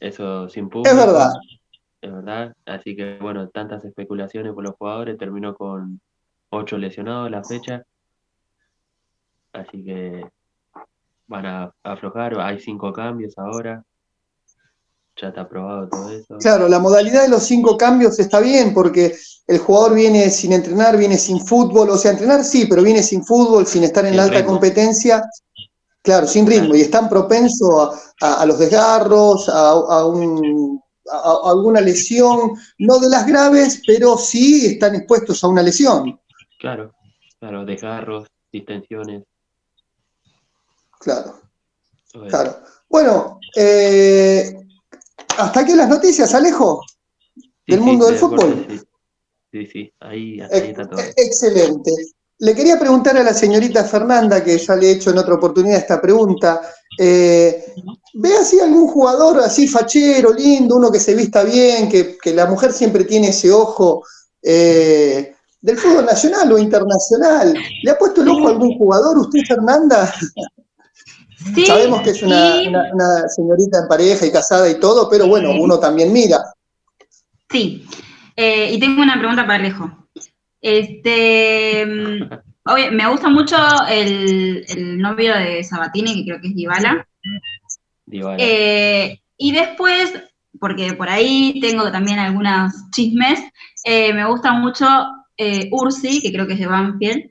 [0.00, 0.88] Eso sin público.
[0.88, 1.30] Es verdad.
[2.00, 2.56] Es verdad.
[2.64, 5.18] Así que, bueno, tantas especulaciones por los jugadores.
[5.18, 6.00] Terminó con
[6.48, 7.84] ocho lesionados la fecha.
[9.52, 10.26] Así que
[11.26, 13.84] van a aflojar, hay cinco cambios ahora.
[15.20, 16.38] Ya está aprobado todo eso.
[16.38, 20.96] Claro, la modalidad de los cinco cambios está bien porque el jugador viene sin entrenar,
[20.96, 24.16] viene sin fútbol, o sea, entrenar sí, pero viene sin fútbol, sin estar en Sin
[24.16, 24.50] la alta ritmo.
[24.50, 25.22] competencia,
[26.02, 27.70] claro, sin ritmo, y están propensos
[28.20, 33.24] a, a- a los desgarros, a, a un- a- a alguna lesión, no de las
[33.26, 36.18] graves, pero sí están expuestos a una lesión,
[36.58, 36.92] Claro,
[37.38, 39.22] claro, desgarros, distensiones.
[40.98, 41.40] claro,
[42.28, 42.56] claro.
[42.88, 44.56] Bueno, eh,
[45.38, 46.82] hasta aquí las noticias, Alejo,
[47.34, 48.66] Sí, del sí, mundo de del fútbol.
[48.68, 48.80] sí.
[49.54, 51.00] Sí, sí, ahí, está todo.
[51.16, 51.92] Excelente.
[52.38, 55.78] Le quería preguntar a la señorita Fernanda, que ya le he hecho en otra oportunidad
[55.78, 56.60] esta pregunta,
[56.98, 57.72] eh,
[58.14, 62.46] ¿ve así algún jugador así fachero, lindo, uno que se vista bien, que, que la
[62.46, 64.04] mujer siempre tiene ese ojo
[64.42, 67.56] eh, del fútbol nacional o internacional?
[67.84, 70.12] ¿Le ha puesto el ojo a algún jugador usted, Fernanda?
[71.54, 75.08] Sí, Sabemos que es una, y- una- una señorita en pareja y casada y todo,
[75.10, 76.38] pero bueno, uno también mira.
[77.50, 77.84] Sí,
[78.36, 80.08] Eh, y tengo una pregunta para Alejo.
[80.60, 82.22] Este, mm,
[82.70, 83.56] obvio, me gusta mucho
[83.88, 87.06] el, el novio de Sabatini, que creo que es Dybala.
[88.06, 88.36] Dybala.
[88.40, 90.12] Eh, y después,
[90.58, 93.38] porque por ahí tengo también algunos chismes,
[93.84, 94.86] eh, me gusta mucho
[95.36, 97.30] eh, Ursi, que creo que es de Banfield.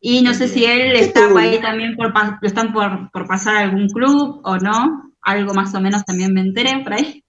[0.00, 3.56] Y no sé si él ¿Qué está ahí también por, pa- están por, por pasar
[3.56, 5.12] a algún club o no.
[5.22, 7.24] Algo más o menos también me enteré por ahí.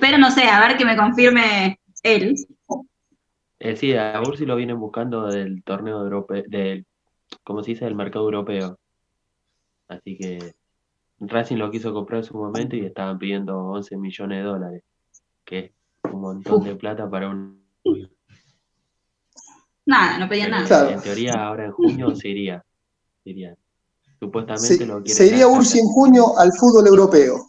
[0.00, 2.34] Pero no sé, a ver que me confirme él.
[3.60, 6.86] Eh, sí, a Ursi lo vienen buscando del torneo europeo, del,
[7.42, 7.86] ¿cómo se dice?
[7.86, 8.78] Del mercado europeo.
[9.88, 10.52] Así que
[11.18, 14.82] Racing lo quiso comprar en su momento y estaban pidiendo 11 millones de dólares,
[15.44, 15.72] que es
[16.12, 17.64] un montón de plata para un...
[19.88, 20.66] Nada, no pedía Pero nada.
[20.66, 20.90] Claro.
[20.90, 22.62] En teoría ahora en junio se iría.
[23.24, 23.56] Se iría.
[24.20, 27.46] Supuestamente Se, lo se iría Ursi en junio al fútbol europeo.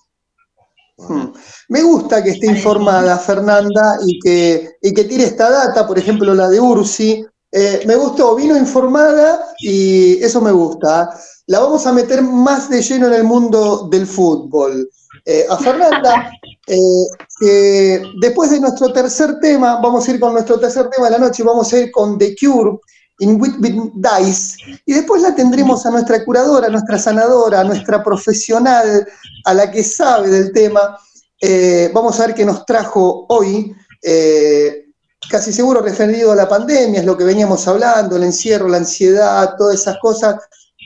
[0.97, 1.33] Hmm.
[1.67, 6.33] Me gusta que esté informada Fernanda y que, y que tire esta data, por ejemplo
[6.33, 7.25] la de Ursi.
[7.51, 11.09] Eh, me gustó, vino informada y eso me gusta.
[11.47, 14.89] La vamos a meter más de lleno en el mundo del fútbol.
[15.25, 16.31] Eh, a Fernanda,
[16.67, 17.05] eh,
[17.39, 21.17] que después de nuestro tercer tema, vamos a ir con nuestro tercer tema de la
[21.17, 22.77] noche, vamos a ir con The Cure,
[23.19, 23.55] In With
[23.95, 29.07] Dice, y después la tendremos a nuestra curadora, a nuestra sanadora, a nuestra profesional,
[29.45, 30.97] a la que sabe del tema.
[31.41, 34.85] Eh, vamos a ver qué nos trajo hoy, eh,
[35.29, 39.55] casi seguro referido a la pandemia, es lo que veníamos hablando, el encierro, la ansiedad,
[39.57, 40.35] todas esas cosas.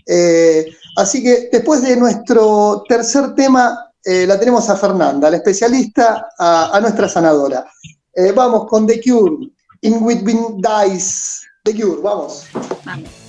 [0.06, 0.66] Eh,
[0.98, 6.78] así que después de nuestro tercer tema, eh, la tenemos a Fernanda, la especialista, a,
[6.82, 7.66] nuestra sanadora.
[8.14, 9.50] Eh, vamos con The Cure,
[9.82, 10.24] In With
[10.58, 11.46] Dice.
[11.64, 12.46] The Cure, vamos.
[12.84, 13.23] Vamos.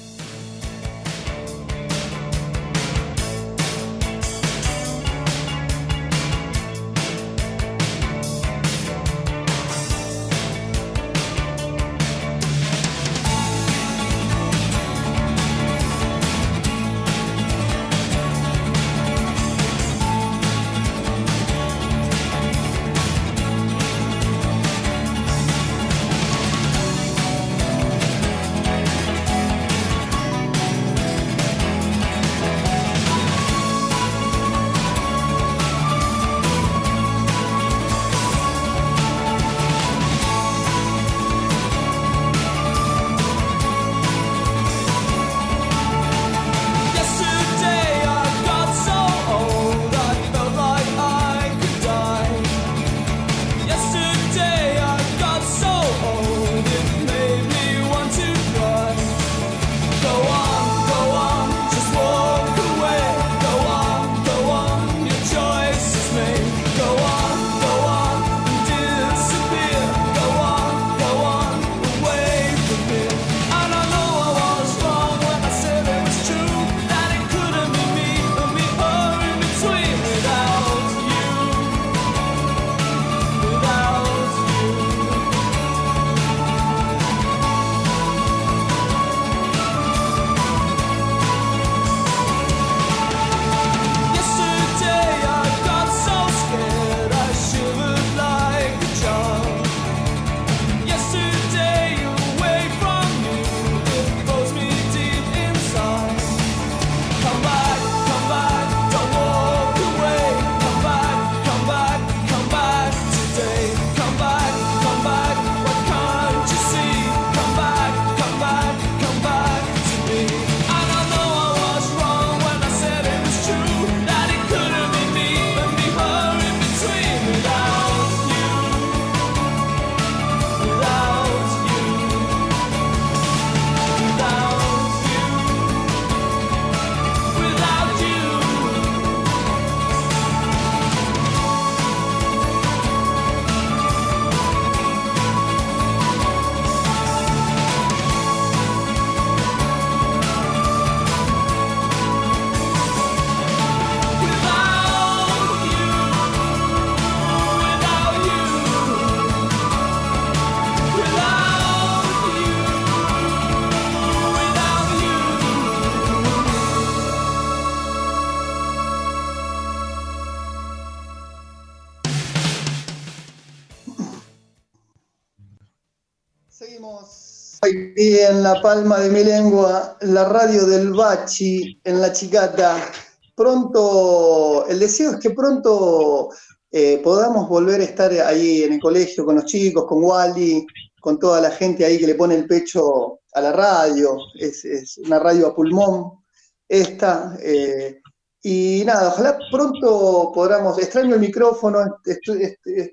[178.61, 182.91] Palma de mi lengua, la radio del Bachi, en la Chicata.
[183.35, 186.31] Pronto, el deseo es que pronto
[186.71, 190.67] eh, podamos volver a estar ahí en el colegio con los chicos, con Wally,
[191.01, 194.17] con toda la gente ahí que le pone el pecho a la radio.
[194.39, 196.25] Es, una radio a pulmón
[196.69, 197.37] esta.
[197.41, 198.01] eh,
[198.47, 201.79] y nada, ojalá pronto podamos, extraño el micrófono,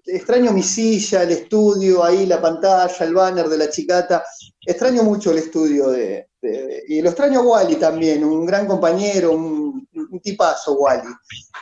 [0.05, 4.23] extraño mi silla, el estudio, ahí la pantalla, el banner de la chicata,
[4.65, 6.27] extraño mucho el estudio de,
[6.87, 11.09] y lo extraño a Wally también, un gran compañero, un, un tipazo Wally.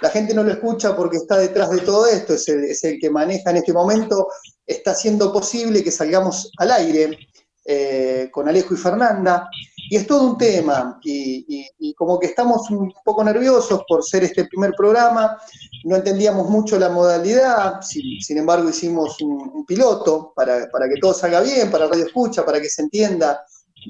[0.02, 3.00] La gente no lo escucha porque está detrás de todo esto, es el, es el
[3.00, 4.28] que maneja en este momento,
[4.66, 7.18] está haciendo posible que salgamos al aire
[7.66, 9.50] eh, con Alejo y Fernanda,
[9.90, 14.46] y es todo un tema, y, como que estamos un poco nerviosos por ser este
[14.46, 15.38] primer programa,
[15.84, 21.42] no entendíamos mucho la modalidad, sin, embargo hicimos un, piloto para, para que todo salga
[21.42, 23.44] bien, para Radio Escucha, para que se entienda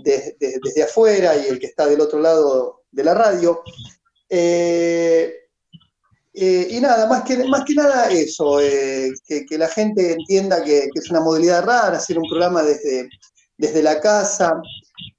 [0.03, 3.61] de- desde afuera y el que está del otro lado de la radio.
[4.29, 5.33] Eh,
[6.33, 10.63] eh, y nada, más que, más que nada eso, eh, que, que la gente entienda
[10.63, 13.09] que, que es una modalidad rara, hacer un programa desde,
[13.57, 14.61] desde la casa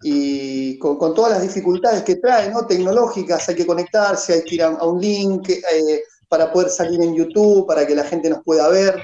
[0.03, 2.67] y con, todas las dificultades que trae, ¿no?
[2.67, 7.15] Tecnológicas, hay que conectarse, hay que ir a, un link eh, para poder salir en
[7.15, 9.03] YouTube, para que la gente nos pueda ver.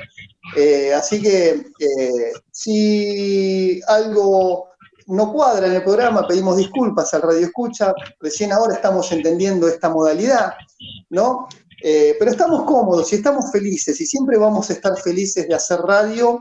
[0.57, 4.69] Eh, así que eh, si algo
[5.09, 9.91] no cuadra en el programa, pedimos disculpas al Radio Escucha, recién ahora estamos entendiendo esta
[9.91, 10.55] modalidad,
[11.11, 11.47] ¿no?
[11.79, 16.41] Pero estamos cómodos y estamos felices y siempre vamos a estar felices de hacer radio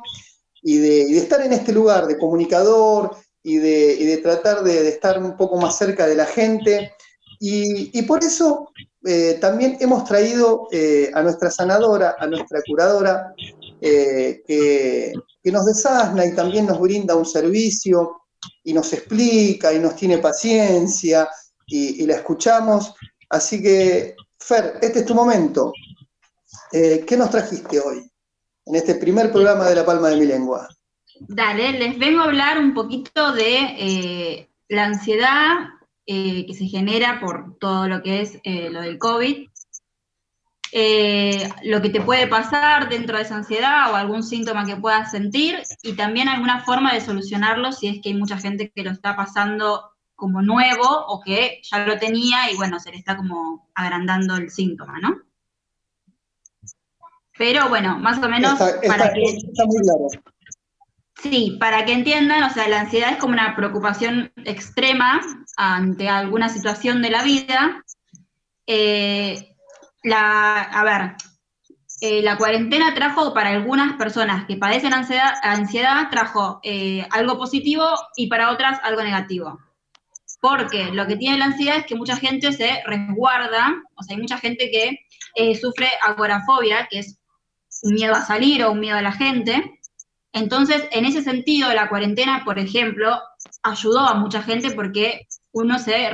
[0.63, 3.15] y de estar en este lugar de comunicador
[3.47, 6.93] y de, tratar de, estar un poco más cerca de la gente.
[7.39, 8.71] Y, por eso
[9.05, 13.35] eh, también hemos traído eh, a nuestra sanadora, a nuestra curadora,
[13.79, 15.13] eh, que,
[15.51, 18.21] nos desasna y también nos brinda un servicio
[18.63, 21.29] y nos explica y nos tiene paciencia
[21.67, 22.95] y, la escuchamos.
[23.29, 25.71] Así que, Fer, este es tu momento.
[26.71, 28.11] ¿Qué nos trajiste hoy
[28.65, 30.67] en este primer programa de La Palma de mi Lengua?
[31.19, 35.69] Dale, les vengo a hablar un poquito de eh, la ansiedad
[36.05, 39.47] eh, que se genera por todo lo que es eh, lo del COVID,
[41.63, 45.63] lo que te puede pasar dentro de esa ansiedad o algún síntoma que puedas sentir
[45.81, 49.15] y también alguna forma de solucionarlo si es que hay mucha gente que lo está
[49.15, 54.35] pasando como nuevo o que ya lo tenía y bueno, se le está como agrandando
[54.35, 55.21] el síntoma, ¿no?
[57.37, 59.23] Pero bueno, más o menos Está, está- para que...
[59.23, 60.07] está muy claro.
[61.21, 65.21] Sí, para que entiendan, o sea, la ansiedad es como una preocupación extrema
[65.55, 67.83] ante alguna situación de la vida.
[68.67, 69.55] Eh,
[70.03, 71.15] la, a ver,
[72.01, 77.85] eh, la cuarentena trajo para algunas personas que padecen ansiedad, ansiedad trajo eh, algo positivo
[78.17, 79.59] y para otras algo negativo.
[80.41, 84.21] Porque lo que tiene la ansiedad es que mucha gente se resguarda, o sea, hay
[84.21, 87.19] mucha gente que sufre agorafobia, que es
[87.81, 89.79] un miedo a salir o un miedo a la gente.
[90.35, 93.17] Entonces, en ese sentido, la cuarentena, por ejemplo,
[93.63, 96.09] ayudó a mucha gente porque uno se,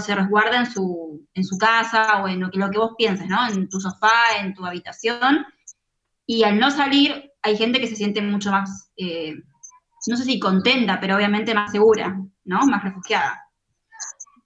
[0.00, 3.28] se resguarda en su, en su casa o en lo que, lo que vos pienses,
[3.28, 3.46] ¿no?
[3.46, 5.44] En tu sofá, en tu habitación.
[6.24, 9.34] Y al no salir, hay gente que se siente mucho más, eh,
[10.06, 12.66] no sé si contenta, pero obviamente más segura, ¿no?
[12.66, 13.44] Más refugiada.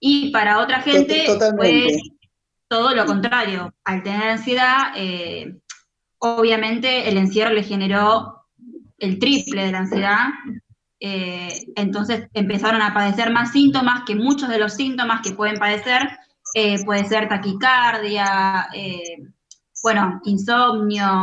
[0.01, 1.93] Y para otra gente, Totalmente.
[1.93, 2.01] pues,
[2.67, 3.73] todo lo contrario.
[3.85, 5.57] Al tener ansiedad, eh,
[6.17, 8.40] obviamente el encierro le generó
[9.01, 10.27] el triple de la ansiedad.
[11.03, 16.07] eh, entonces empezaron a padecer más síntomas, que muchos de los síntomas que pueden padecer
[16.53, 19.17] eh, puede ser taquicardia, eh,
[19.81, 21.21] bueno, insomnio,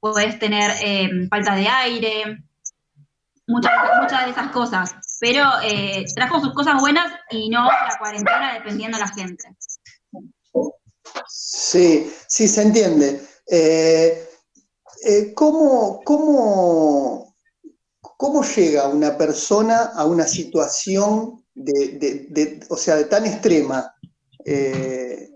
[0.00, 0.72] puedes tener
[1.28, 2.42] falta de aire,
[3.46, 4.94] muchas, muchas de esas cosas.
[5.20, 5.44] Pero
[6.14, 9.54] trajo sus cosas buenas y no la cuarentena dependiendo de la gente.
[11.28, 13.20] Sí, sí, se entiende.
[15.02, 17.34] Eh, ¿cómo, cómo,
[18.00, 23.94] cómo llega una persona a una situación de, o sea, tan extrema?
[24.44, 25.30] Eh,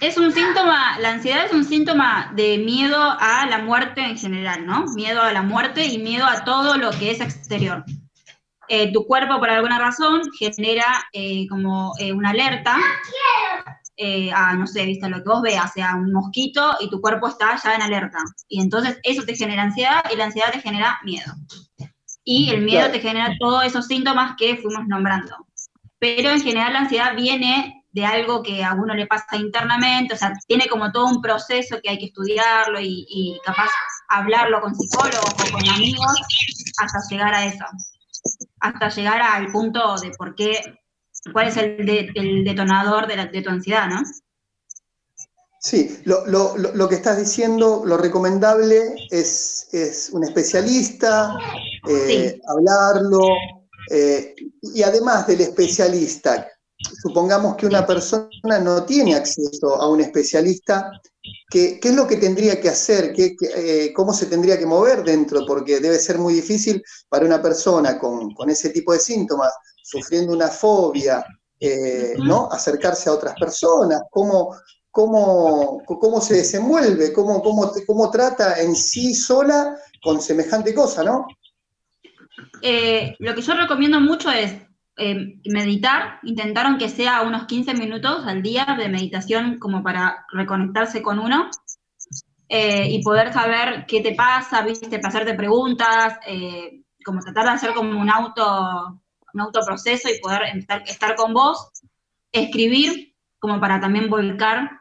[0.00, 4.64] Es un síntoma, la ansiedad es un síntoma de miedo a la muerte en general,
[4.64, 4.84] ¿no?
[4.94, 7.84] Miedo a la muerte y miedo a todo lo que es exterior.
[8.68, 10.84] Eh, tu cuerpo, por alguna razón, genera
[11.48, 12.76] como una alerta
[13.98, 17.28] eh, a, no sé, viste, lo que vos veas, sea un mosquito y tu cuerpo
[17.28, 18.18] está ya en alerta.
[18.48, 21.32] Y entonces eso te genera ansiedad y la ansiedad te genera miedo.
[22.24, 22.92] Y el miedo Claro.
[22.92, 25.34] te genera todos esos síntomas que fuimos nombrando.
[25.98, 30.16] Pero en general la ansiedad viene de algo que a uno le pasa internamente, o
[30.16, 33.70] sea, tiene como todo un proceso que hay que estudiarlo y, y capaz
[34.08, 36.14] hablarlo con psicólogos o con amigos
[36.78, 37.64] hasta llegar a eso.
[38.60, 40.60] hasta llegar al punto de por qué,
[41.32, 44.02] cuál es el, de- el detonador de, la- de tu ansiedad, ¿no?
[45.60, 51.36] Sí, lo, lo- lo- lo que estás diciendo, lo recomendable es, es un especialista,
[51.88, 53.26] eh, hablarlo,
[53.90, 56.46] eh, y además del especialista,
[57.02, 60.92] supongamos que una persona no tiene acceso a un especialista,
[61.50, 63.12] ¿qué, qué es lo que tendría que hacer?
[63.12, 63.48] ¿Qué, qué,
[63.86, 65.44] eh, ¿Cómo se tendría que mover dentro?
[65.44, 69.52] Porque debe ser muy difícil para una persona con, con ese tipo de síntomas,
[69.88, 71.24] sufriendo una fobia,
[71.58, 72.48] eh, ¿no?
[72.50, 74.54] Acercarse a otras personas, ¿cómo,
[74.90, 81.26] cómo, cómo se desenvuelve, cómo, cómo, cómo trata en sí sola con semejante cosa, ¿no?
[82.62, 84.52] Eh, lo que yo recomiendo mucho es
[84.96, 91.02] eh, meditar, intentar aunque sea unos 15 minutos al día de meditación como para reconectarse
[91.02, 91.48] con uno
[92.48, 97.50] eh, y poder saber qué te pasa, viste, para hacerte preguntas, eh, como tratar de
[97.50, 99.00] hacer como un auto,
[99.34, 101.70] un autoproceso y poder estar, estar con vos,
[102.32, 104.78] escribir como para también volcar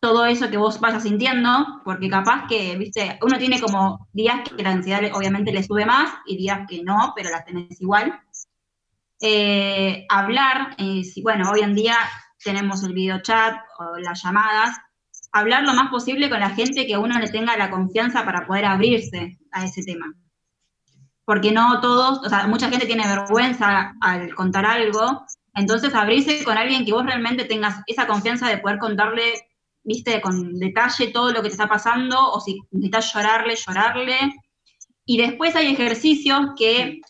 [0.00, 4.62] todo eso que vos vayas sintiendo, porque capaz que, viste, uno tiene como días que
[4.62, 8.20] la ansiedad obviamente le sube más y días que no, pero las tenés igual.
[9.18, 11.96] Eh, hablar, eh, bueno, hoy en día
[12.44, 14.76] tenemos el video chat o las llamadas,
[15.32, 18.66] hablar lo más posible con la gente que uno le tenga la confianza para poder
[18.66, 20.12] abrirse a ese tema.
[21.24, 26.58] Porque no todos, o sea, mucha gente tiene vergüenza al contar algo, entonces abrirse con
[26.58, 29.46] alguien que vos realmente tengas esa confianza de poder contarle
[29.84, 34.16] viste, con detalle todo lo que te está pasando, o si necesitas llorarle, llorarle.
[35.04, 37.00] Y después hay ejercicios que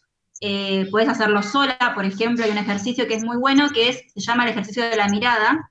[0.41, 4.03] eh, puedes hacerlo sola, por ejemplo, hay un ejercicio que es muy bueno, que es,
[4.12, 5.71] se llama el ejercicio de la mirada,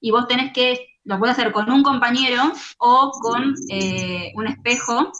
[0.00, 5.12] y vos tenés que, lo puedes hacer con un compañero o con eh, un espejo,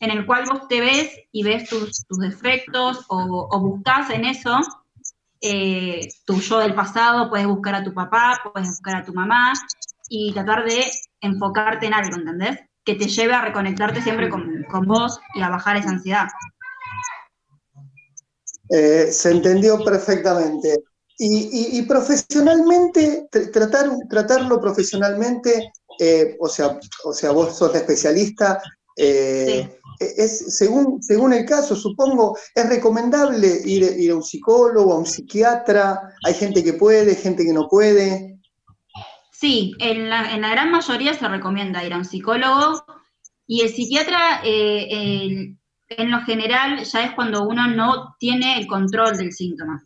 [0.00, 4.24] en el cual vos te ves y ves tus, tus defectos o, o buscas en
[4.24, 4.58] eso
[5.40, 9.52] eh, tu yo del pasado, puedes buscar a tu papá, puedes buscar a tu mamá,
[10.08, 10.84] y tratar de
[11.20, 12.58] enfocarte en algo, ¿entendés?
[12.84, 16.26] Que te lleve a reconectarte siempre con, con vos y a bajar esa ansiedad.
[18.70, 20.82] Eh, se entendió perfectamente.
[21.18, 27.72] Y, y- y profesionalmente, tr- tratar, tratarlo profesionalmente, eh, o, sea, o sea, vos sos
[27.72, 28.62] la especialista,
[28.96, 34.98] eh, es, según, según el caso, supongo, es recomendable ir, ir a un psicólogo, a
[34.98, 38.38] un psiquiatra, hay gente que puede, gente que no puede.
[39.32, 42.84] Sí, en la, en la gran mayoría se recomienda ir a un psicólogo
[43.46, 45.54] y el psiquiatra, eh,
[45.90, 49.82] en lo general, ya es cuando uno no tiene el control del síntoma.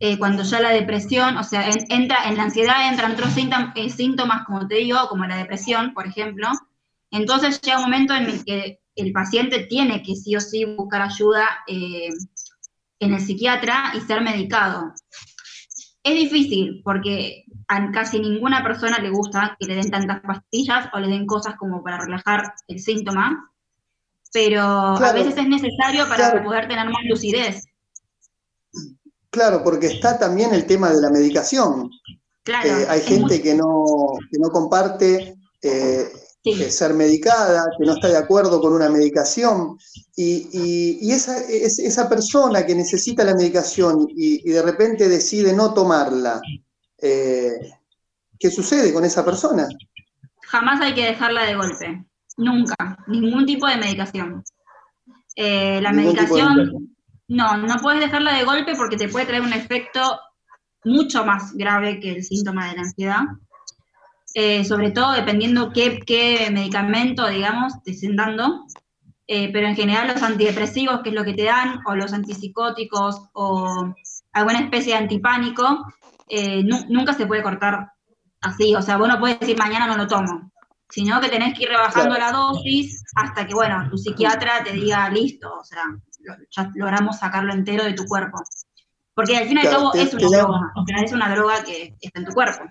[0.00, 3.72] Eh, cuando ya la depresión, o sea, en- entra en la ansiedad entran otros síntom-
[3.74, 6.48] eh, síntomas, como te digo, como la depresión, por ejemplo.
[7.10, 11.02] Entonces llega un momento en el que el paciente tiene que sí o sí buscar
[11.02, 12.08] ayuda eh,
[13.00, 14.92] en el psiquiatra y ser medicado.
[16.02, 20.98] Es difícil porque a casi ninguna persona le gusta que le den tantas pastillas o
[21.00, 23.50] le den cosas como para relajar el síntoma,
[24.32, 26.44] pero a veces es necesario para Claro.
[26.44, 27.64] poder tener más lucidez.
[29.30, 31.90] Claro, porque está también el tema de la medicación.
[32.42, 33.84] Claro, Eh, hay gente muy- que no,
[34.30, 36.08] que no comparte eh,
[36.44, 39.78] eh, ser medicada, que no está de acuerdo con una medicación,
[40.14, 45.08] y, y- y esa, es- esa persona que necesita la medicación y, y de repente
[45.08, 46.40] decide no tomarla,
[47.00, 47.52] eh,
[48.38, 49.66] ¿qué sucede con esa persona?
[50.46, 52.04] jamás hay que dejarla de golpe,
[52.36, 54.44] nunca, ningún tipo de medicación.
[55.34, 56.94] Eh, la medicación.
[57.28, 60.20] no, no puedes dejarla de golpe porque te puede traer un efecto
[60.84, 63.20] mucho más grave que el síntoma de la ansiedad.
[64.34, 68.64] Eh, sobre todo dependiendo qué, qué medicamento, digamos, te estén dando.
[69.26, 73.28] Eh, pero en general los antidepresivos, que es lo que te dan, o los antipsicóticos,
[73.32, 73.94] o
[74.32, 75.86] alguna especie de antipánico,
[76.28, 77.92] eh, nu- nunca se puede cortar
[78.42, 78.74] así.
[78.74, 80.50] O sea, vos no puedes decir mañana no lo tomo,
[80.90, 85.08] sino que tenés que ir rebajando la dosis hasta que, bueno, tu psiquiatra te diga
[85.08, 85.84] listo, o sea,
[86.20, 88.42] lo- ya logramos sacarlo entero de tu cuerpo.
[89.14, 91.34] Porque al fin y al Claro, cabo te- es una droga, o sea, es una
[91.34, 92.64] droga que está en tu cuerpo.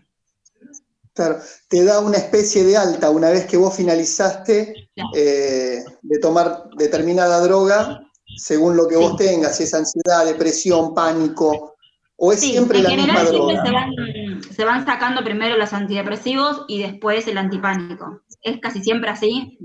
[1.14, 1.38] Claro,
[1.68, 7.40] te da una especie de alta una vez que vos finalizaste eh, de tomar determinada
[7.42, 8.02] droga,
[8.36, 11.76] según lo que vos tengas, si es ansiedad, depresión, pánico,
[12.16, 13.66] o es Sí, siempre en la misma general siempre droga.
[13.66, 18.22] se van, se van sacando primero los antidepresivos y después el antipánico.
[18.42, 19.60] Es casi siempre así,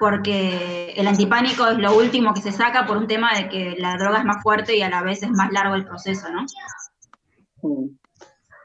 [0.00, 3.96] porque el antipánico es lo último que se saca por un tema de que la
[3.96, 6.44] droga es más fuerte y a la vez es más largo el proceso, ¿no?
[7.62, 7.96] Mm,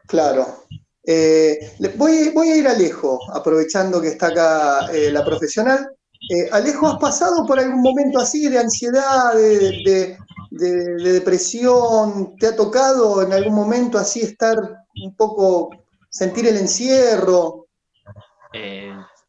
[0.07, 0.62] Claro.
[1.05, 1.59] Eh,
[1.97, 5.89] voy, voy a ir a Alejo, aprovechando que está acá eh, la profesional.
[6.29, 10.17] Eh, Alejo, ¿has pasado por algún momento así de ansiedad, de, de-
[10.49, 12.37] de, de depresión?
[12.37, 14.55] ¿Te ha tocado en algún momento así estar
[15.01, 15.69] un poco,
[16.09, 17.67] sentir el encierro?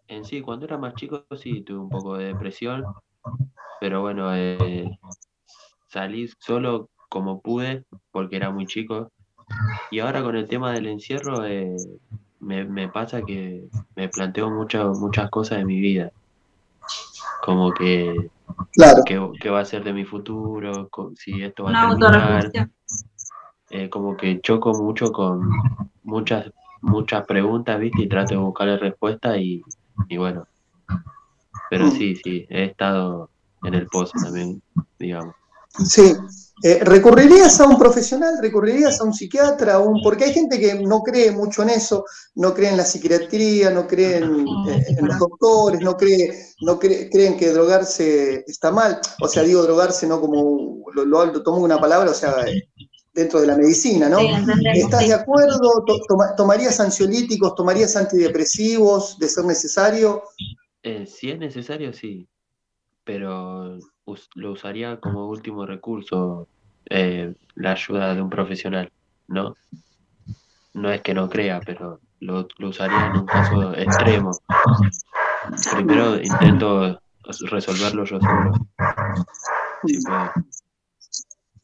[0.06, 2.84] En sí, cuando era más chico sí tuve un poco de depresión,
[3.80, 4.30] pero bueno,
[5.88, 9.10] salí solo como pude porque era muy chico.
[9.90, 11.76] Y ahora con el tema del encierro eh,
[12.40, 13.64] me, me pasa que
[13.96, 16.10] me planteo muchas muchas cosas de mi vida.
[17.42, 18.30] Como que
[18.72, 19.02] Claro.
[19.06, 22.70] qué, qué va a ser de mi futuro, si esto va Una a terminar.
[23.70, 25.48] Eh, como que choco mucho con
[26.02, 26.50] muchas
[26.82, 28.02] muchas preguntas, ¿viste?
[28.02, 29.62] Y trato de buscarle respuesta y,
[30.08, 30.46] y bueno.
[31.70, 33.30] Pero sí, sí, he estado
[33.62, 34.62] en el pozo también,
[34.98, 35.34] digamos.
[35.70, 36.14] Sí.
[36.62, 38.36] Eh, ¿Recurrirías a un profesional?
[38.40, 39.74] ¿Recurrirías a un psiquiatra?
[39.74, 42.04] a un- Porque hay gente que no cree mucho en eso,
[42.36, 46.78] no cree en la psiquiatría, no cree en, eh, en los doctores, no cree, no
[46.78, 49.00] cree- creen que drogarse está mal.
[49.20, 52.68] O sea, digo drogarse no como lo, lo, lo tomo una palabra, o sea, eh,
[53.12, 54.20] dentro de la medicina, ¿no?
[54.20, 54.28] Sí,
[54.74, 55.08] ¿Estás sí.
[55.08, 55.84] de acuerdo?
[55.86, 57.54] To- toma- ¿Tomarías ansiolíticos?
[57.56, 60.22] ¿Tomarías antidepresivos de ser necesario?
[60.82, 62.28] Eh, si es necesario, sí,
[63.04, 63.78] pero
[64.34, 66.48] lo usaría como último recurso,
[66.90, 68.90] eh, la ayuda de un profesional,
[69.28, 69.56] ¿no?
[70.74, 74.32] No es que no crea, pero lo, usaría en un caso extremo.
[75.72, 77.00] Primero intento
[77.50, 78.52] resolverlo yo solo.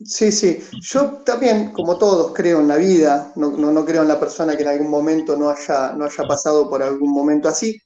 [0.02, 0.58] Sí, sí.
[0.80, 4.56] Yo también, como todos, creo en la vida, no, no, no creo en la persona
[4.56, 7.78] que en algún momento no haya, no haya pasado por algún momento así.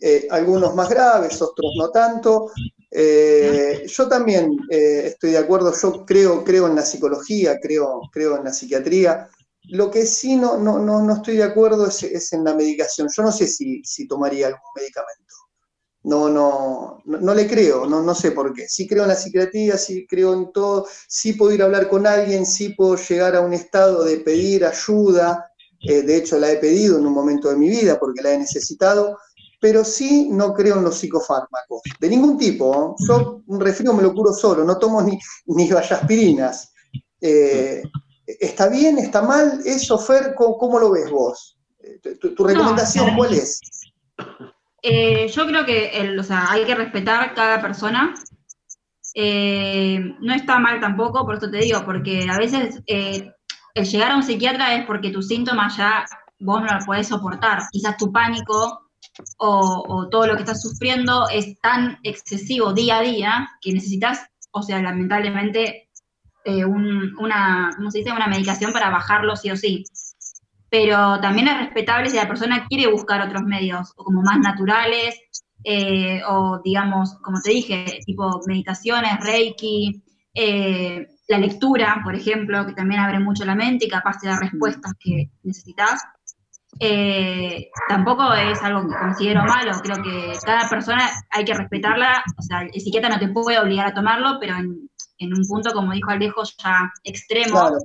[0.00, 2.50] Eh, algunos más graves, otros no tanto.
[2.98, 8.38] Eh, yo también eh, estoy de acuerdo, yo creo, creo en la psicología, creo, creo
[8.38, 9.28] en la psiquiatría.
[9.64, 13.08] Lo que sí no, no, no, no estoy de acuerdo es, es en la medicación.
[13.14, 15.34] Yo no sé si, si tomaría algún medicamento.
[16.04, 18.66] No, no, no, le creo, no, no sé por qué.
[18.66, 22.06] Sí creo en la psiquiatría, sí creo en todo, sí puedo ir a hablar con
[22.06, 25.50] alguien, sí puedo llegar a un estado de pedir ayuda.
[25.86, 28.38] eh, de hecho, la he pedido en un momento de mi vida porque la he
[28.38, 29.18] necesitado,
[29.60, 32.94] pero sí no creo en los psicofármacos, de ningún tipo.
[32.98, 33.04] ¿eh?
[33.08, 36.72] Yo un resfrío me lo curo solo, no tomo ni, ni vallaspirinas.
[37.20, 37.82] Eh,
[38.26, 38.98] ¿Está bien?
[38.98, 39.60] ¿Está mal?
[39.64, 40.34] ¿Eso, Fer?
[40.36, 41.58] ¿Cómo, cómo lo ves vos?
[41.80, 43.60] Eh, ¿Tu, recomendación No, cuál es?
[44.82, 48.14] Eh, yo creo que el- o sea, hay que respetar cada persona.
[49.14, 53.32] Eh, no está mal tampoco, por eso te digo, porque a veces eh,
[53.74, 56.04] el llegar a un psiquiatra es porque tus síntomas ya
[56.38, 57.62] vos no lo podés soportar.
[57.70, 58.85] Quizás tu pánico
[59.38, 64.26] o, o todo lo que estás sufriendo es tan excesivo día a día que necesitas,
[64.52, 65.88] o sea, lamentablemente,
[66.44, 68.12] eh, un- una, ¿cómo se dice?
[68.12, 69.84] una medicación para bajarlo sí o sí
[70.70, 75.14] pero también es respetable si la persona quiere buscar otros medios, o como más naturales,
[75.64, 80.02] eh, o digamos, como te dije, tipo meditaciones, reiki,
[80.34, 84.38] eh, la lectura, por ejemplo, que también abre mucho la mente y capaz te da
[84.38, 86.02] respuestas que necesitas.
[86.78, 92.42] Eh, tampoco es algo que considero malo, creo que cada persona hay que respetarla, o
[92.42, 95.92] sea, el psiquiatra no te puede obligar a tomarlo, pero en, en un punto, como
[95.92, 97.78] dijo Alejo, ya extremo, Claro.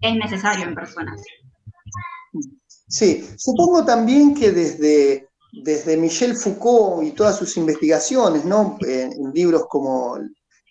[0.00, 1.20] es necesario en personas.
[2.88, 5.28] Sí, supongo también que desde,
[5.64, 8.76] desde Michel Foucault y todas sus investigaciones, ¿no?
[8.80, 10.18] En, en libros como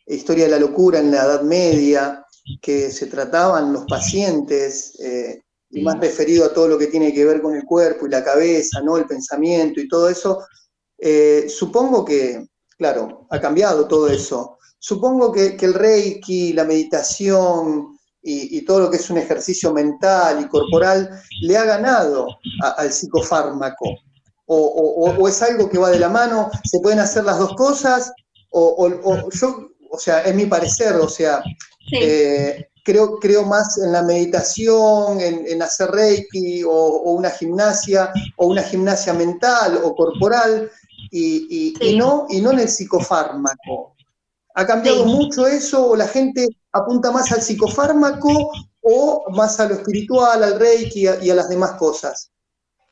[0.05, 2.25] Historia de la locura en la Edad Media,
[2.61, 5.43] que se trataban los pacientes, eh,
[5.73, 8.23] y más referido a todo lo que tiene que ver con el cuerpo y la
[8.23, 8.97] cabeza, ¿no?
[8.97, 10.45] El pensamiento y todo eso,
[10.99, 12.45] eh, supongo que,
[12.77, 14.57] claro, ha cambiado todo eso.
[14.79, 19.73] Supongo que, que el reiki, la meditación y, y todo lo que es un ejercicio
[19.73, 21.09] mental y corporal
[21.41, 22.27] le ha ganado
[22.61, 23.85] a- al psicofármaco.
[24.45, 28.11] O, o- es algo que va de la mano, se pueden hacer las dos cosas,
[28.51, 31.41] o, o- o yo, o sea, es mi parecer, o sea,
[31.89, 31.97] Sí.
[32.01, 38.11] eh, creo, creo más en la meditación, en, en hacer reiki o, o una gimnasia,
[38.37, 40.69] o una gimnasia mental o corporal,
[41.11, 43.95] y, y- no, y no en el psicofármaco.
[44.55, 45.09] ¿Ha cambiado Sí.
[45.09, 50.59] mucho eso o la gente apunta más al psicofármaco o más a lo espiritual, al
[50.59, 52.31] reiki y a, y a las demás cosas?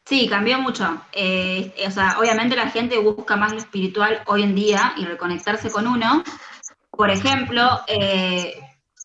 [0.05, 1.01] Sí, cambió mucho.
[1.13, 5.69] Eh, o sea, obviamente la gente busca más lo espiritual hoy en día y reconectarse
[5.71, 6.23] con uno.
[6.91, 8.59] Por ejemplo, eh,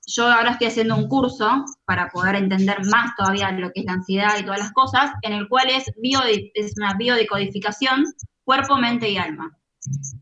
[0.07, 3.95] yo ahora estoy haciendo un curso para poder entender más todavía lo que es la
[3.95, 6.21] ansiedad y todas las cosas, en el cual es, bio,
[6.55, 8.05] es una biodecodificación,
[8.45, 9.59] cuerpo, mente y alma,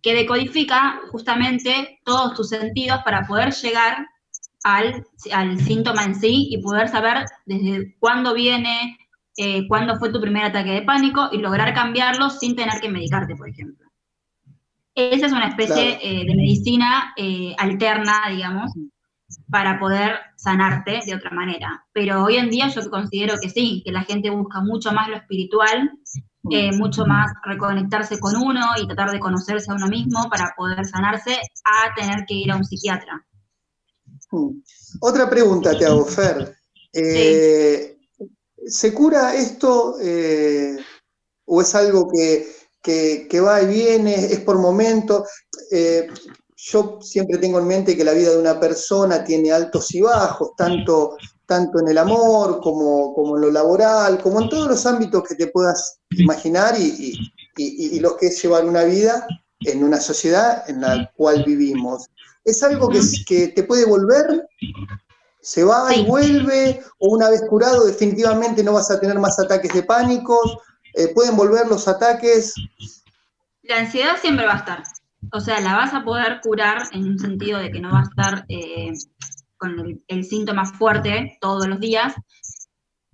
[0.03, 4.07] que decodifica justamente todos tus sentidos para poder llegar
[4.65, 8.97] al, al síntoma en sí y poder saber desde cuándo viene,
[9.37, 13.37] eh, cuándo fue tu primer ataque de pánico y lograr cambiarlo sin tener que medicarte,
[13.37, 13.87] por ejemplo.
[14.95, 15.99] Esa es una especie Claro.
[16.03, 18.71] eh, de medicina eh, alterna, digamos,
[19.51, 21.87] para poder sanarte de otra manera.
[21.93, 25.17] Pero hoy en día yo considero que sí, que la gente busca mucho más lo
[25.17, 25.91] espiritual,
[26.51, 30.85] eh, mucho más reconectarse con uno y tratar de conocerse a uno mismo para poder
[30.85, 33.25] sanarse a tener que ir a un psiquiatra.
[35.01, 36.55] Otra pregunta te hago, Fer.
[36.93, 37.97] Eh,
[38.67, 40.77] ¿Se cura esto eh,
[41.47, 42.47] o es algo que,
[42.83, 45.25] que- que va y viene, es por momento?
[46.67, 50.53] Yo siempre tengo en mente que la vida de una persona tiene altos y bajos,
[50.57, 55.25] tanto, tanto en el amor como, como en lo laboral, como en todos los ámbitos
[55.29, 57.19] que te puedas imaginar y, y-
[57.57, 59.27] y- y los que es llevar una vida
[59.61, 62.07] en una sociedad en la cual vivimos.
[62.45, 64.49] ¿Es algo que, que te puede volver?
[65.43, 66.83] ¿Se va y vuelve?
[66.99, 70.57] ¿O una vez curado definitivamente no vas a tener más ataques de pánicos?
[70.95, 72.55] Eh, ¿Pueden volver los ataques?
[73.63, 74.83] La ansiedad siempre va a estar.
[75.35, 78.03] O sea, la vas a poder curar en un sentido de que no va a
[78.05, 78.93] estar eh,
[79.57, 82.15] con el, síntoma fuerte todos los días.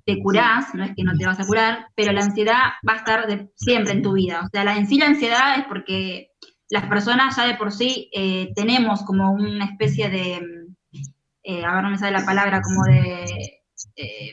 [0.05, 2.97] Te curás, no es que no te vas a curar, pero la ansiedad va a
[2.97, 4.43] estar siempre en tu vida.
[4.45, 6.33] O sea, la, en sí la ansiedad es porque
[6.69, 10.99] las personas ya de por sí eh, tenemos como una especie de, mm,
[11.45, 13.63] eh, a ver, no me sale la palabra, como de...
[13.97, 14.33] eh,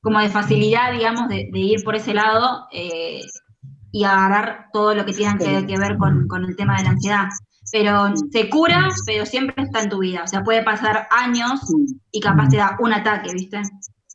[0.00, 2.68] como de facilidad, digamos, de, ir por ese lado
[3.92, 6.90] y agarrar todo lo que tiene que, que ver con, con el tema de la
[6.90, 7.28] ansiedad.
[7.70, 10.22] Pero se cura, pero siempre está en tu vida.
[10.24, 11.60] O sea, puede pasar años
[12.10, 13.62] y capaz te da un ataque, ¿viste?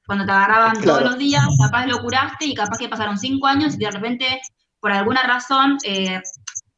[0.06, 1.00] Cuando te agarraban Claro.
[1.00, 4.42] todos los días, capaz lo curaste y capaz que pasaron cinco años y de repente,
[4.80, 6.22] por alguna razón, eh,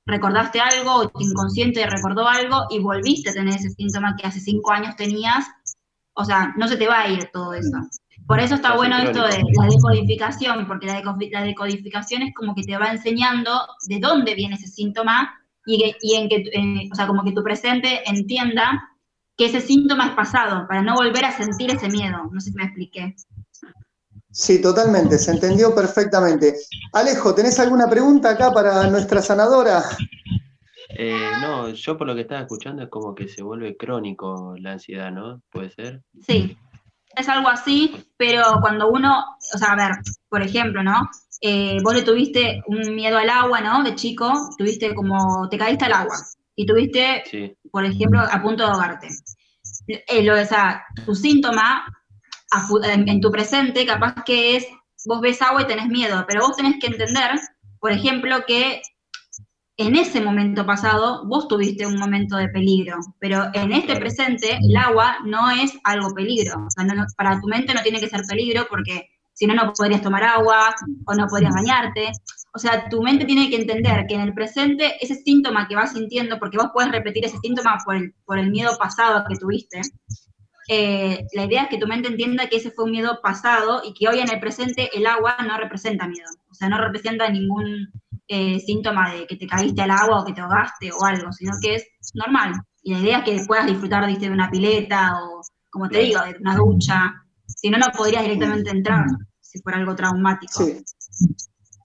[0.05, 4.39] recordaste algo o tu inconsciente recordó algo y volviste a tener ese síntoma que hace
[4.39, 5.45] cinco años tenías.
[6.13, 7.77] O sea, no se te va a ir todo eso.
[8.29, 12.53] Por eso está bueno esto de la decodificación, porque la, deco- la decodificación es como
[12.53, 13.51] que te va enseñando
[13.87, 15.33] de dónde viene ese síntoma
[15.65, 18.87] y, que- y en que, eh, o sea, como que tu presente entienda
[19.35, 22.29] que ese síntoma es pasado, para no volver a sentir ese miedo.
[22.31, 23.15] No sé si me expliqué.
[24.31, 26.53] Sí, totalmente, se entendió perfectamente.
[26.93, 29.81] Alejo, ¿tenés alguna pregunta acá para nuestra sanadora?
[30.89, 34.73] Eh, no, yo por lo que estaba escuchando es como que se vuelve crónico la
[34.73, 35.41] ansiedad, ¿no?
[35.51, 36.03] ¿Puede ser?
[36.21, 36.55] Sí,
[37.15, 39.91] es algo así, pero cuando uno, o sea, a ver,
[40.29, 41.09] por ejemplo, ¿no?
[41.41, 43.83] Eh, vos le tuviste un miedo al agua, ¿no?
[43.83, 46.15] De chico, tuviste como, te caíste al agua
[46.55, 49.07] y tuviste, Sí, por ejemplo, a punto de ahogarte.
[49.87, 51.85] Eh, lo, o sea, tu síntoma
[52.83, 54.67] en tu presente capaz que es,
[55.05, 57.39] vos ves agua y tenés miedo, pero vos tenés que entender,
[57.79, 58.81] por ejemplo, que
[59.79, 64.75] en ese momento pasado vos tuviste un momento de peligro, pero en este presente el
[64.75, 66.65] agua no es algo peligro.
[66.67, 69.53] O sea, no- no- para tu mente no tiene que ser peligro porque si no,
[69.55, 70.75] no podrías tomar agua
[71.05, 72.11] o no podrías bañarte.
[72.53, 75.93] O sea, tu mente tiene que entender que en el presente ese síntoma que vas
[75.93, 79.79] sintiendo, porque vos puedes repetir ese síntoma por el, por el miedo pasado que tuviste,
[80.67, 83.93] eh, la idea es que tu mente entienda que ese fue un miedo pasado y
[83.93, 86.29] que hoy en el presente el agua no representa miedo.
[86.51, 87.91] O sea, no representa ningún
[88.31, 91.53] eh, síntoma de que te caíste al agua o que te ahogaste o algo, sino
[91.59, 92.53] que es normal.
[92.83, 96.21] Y la idea es que puedas disfrutar ¿viste, de una pileta o, como te digo,
[96.21, 97.11] de una ducha.
[97.47, 99.05] Si no, no podrías directamente entrar
[99.41, 100.63] si fuera algo traumático.
[100.63, 100.77] Sí.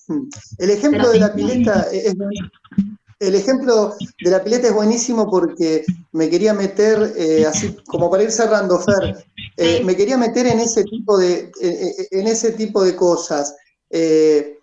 [0.09, 0.28] Mm.
[0.59, 1.20] El ejemplo Pero de sí.
[1.20, 2.14] la pileta es,
[3.20, 5.82] el ejemplo de la pileta es buenísimo porque
[6.12, 9.24] me quería meter, eh, así como para ir cerrando, Fer,
[9.57, 11.51] eh, me quería meter en ese tipo de,
[12.11, 13.57] en ese tipo de cosas.
[13.88, 14.59] Eh,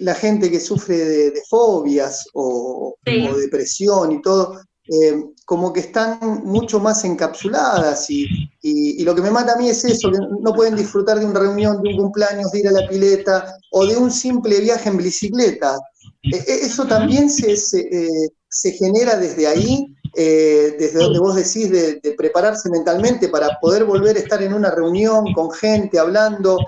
[0.00, 3.26] la gente que sufre de, de fobias o, Sí.
[3.28, 5.14] o depresión y todo, eh,
[5.46, 8.24] como que están mucho más encapsuladas y,
[8.62, 11.26] y- y lo que me mata a mí es eso, que no pueden disfrutar de
[11.26, 14.88] una reunión, de un cumpleaños, de ir a la pileta o de un simple viaje
[14.88, 15.78] en bicicleta.
[16.22, 21.34] Eh, eh, eso también se, se, eh, se genera desde ahí, eh, desde donde vos
[21.34, 25.98] decís de, de prepararse mentalmente para poder volver a estar en una reunión con gente,
[25.98, 26.58] hablando.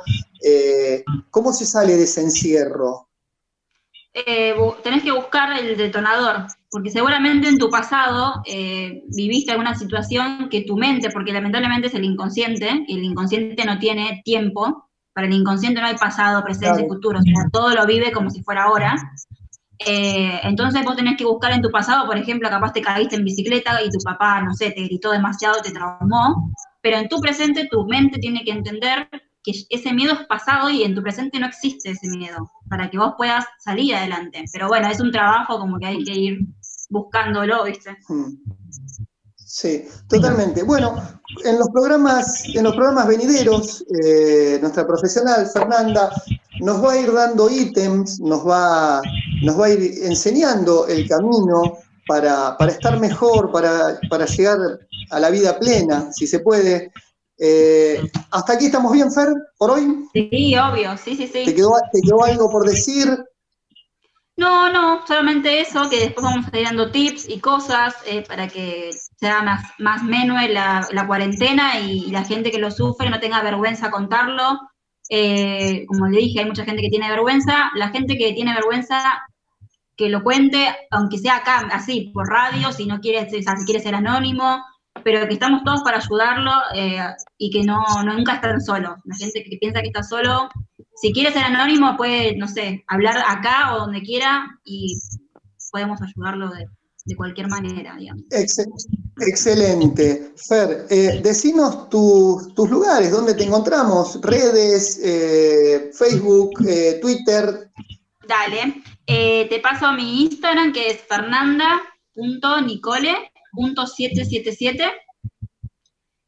[1.30, 3.05] ¿Cómo se sale de ese encierro?
[4.16, 10.48] Eh, tenés que buscar el detonador, porque seguramente en tu pasado eh, viviste alguna situación
[10.50, 15.26] que tu mente, porque lamentablemente es el inconsciente, y el inconsciente no tiene tiempo, para
[15.26, 16.94] el inconsciente no hay pasado, presente y Claro.
[16.94, 18.96] futuro, o sea, todo lo vive como si fuera ahora.
[19.78, 23.24] Eh, entonces vos tenés que buscar en tu pasado, por ejemplo, capaz te caíste en
[23.24, 26.50] bicicleta y tu papá, no sé, te gritó demasiado, te traumó,
[26.80, 29.08] pero en tu presente tu mente tiene que entender
[29.46, 32.98] que ese miedo es pasado y en tu presente no existe ese miedo, para que
[32.98, 34.44] vos puedas salir adelante.
[34.52, 36.40] Pero bueno, es un trabajo como que hay que ir
[36.90, 37.96] buscándolo, ¿viste?
[38.08, 38.32] Mm.
[39.36, 40.64] Sí, totalmente.
[40.64, 41.00] Bueno,
[41.44, 46.10] en los programas, en los programas venideros, eh, nuestra profesional Fernanda
[46.60, 49.00] nos va a ir dando ítems, nos va,
[49.42, 51.78] nos va a ir enseñando el camino
[52.08, 54.58] para, para estar mejor, para, para llegar
[55.10, 56.92] a la vida plena, si se puede.
[57.38, 59.28] Eh, ¿Hasta aquí estamos bien, Fer,
[59.58, 60.08] por hoy?
[60.12, 61.54] Sí, obvio, sí, sí, ¿Te sí.
[61.54, 63.08] quedó, te quedó algo por decir?
[64.38, 68.48] No, no, solamente eso, que después vamos a ir dando tips y cosas eh, para
[68.48, 73.08] que sea más, más menue la, la cuarentena y, y la gente que lo sufre
[73.08, 74.60] no tenga vergüenza contarlo.
[75.08, 77.70] Eh, como le dije, hay mucha gente que tiene vergüenza.
[77.76, 79.02] La gente que tiene vergüenza,
[79.96, 83.64] que lo cuente, aunque sea acá, así, por radio, si no quiere, o sea, si
[83.64, 84.62] quiere ser anónimo,
[85.06, 86.98] pero que estamos todos para ayudarlo eh,
[87.38, 88.98] y que no, no nunca están solos.
[89.04, 90.48] La gente que piensa que está solo,
[91.00, 94.98] si quiere ser anónimo, puede, no sé, hablar acá o donde quiera y
[95.70, 96.66] podemos ayudarlo de,
[97.04, 98.24] de cualquier manera, digamos.
[98.32, 98.66] Ex-
[99.20, 100.32] excelente.
[100.48, 107.70] Fer, eh, decinos tus, tus lugares, dónde te encontramos, redes, eh, Facebook, eh, Twitter.
[108.26, 110.98] Dale, te paso mi Instagram que es
[113.56, 114.90] fernanda.nicole.777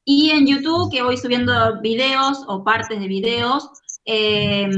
[0.05, 3.68] y en YouTube que voy subiendo videos o partes de videos
[4.07, 4.68] eh,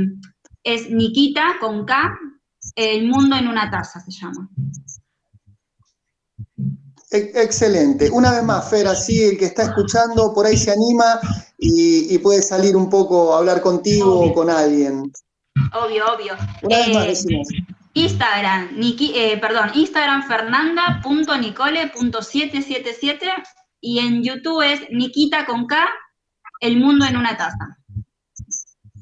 [0.65, 2.19] es Nikita con K,
[2.75, 4.49] El mundo en una taza se llama.
[7.13, 8.11] Excelente.
[8.11, 11.21] Una vez más, Fer, así el que está escuchando por ahí se anima
[11.59, 15.11] y, y puede salir un poco a hablar contigo o con alguien.
[15.73, 16.35] Obvio, obvio.
[16.63, 17.49] Una vez más Eh, decimos.
[17.95, 23.27] Instagram, Niki, eh, perdón, Instagram fernanda.nicole.777
[23.81, 25.89] y en YouTube es Nikita con K,
[26.61, 27.79] El mundo en una taza.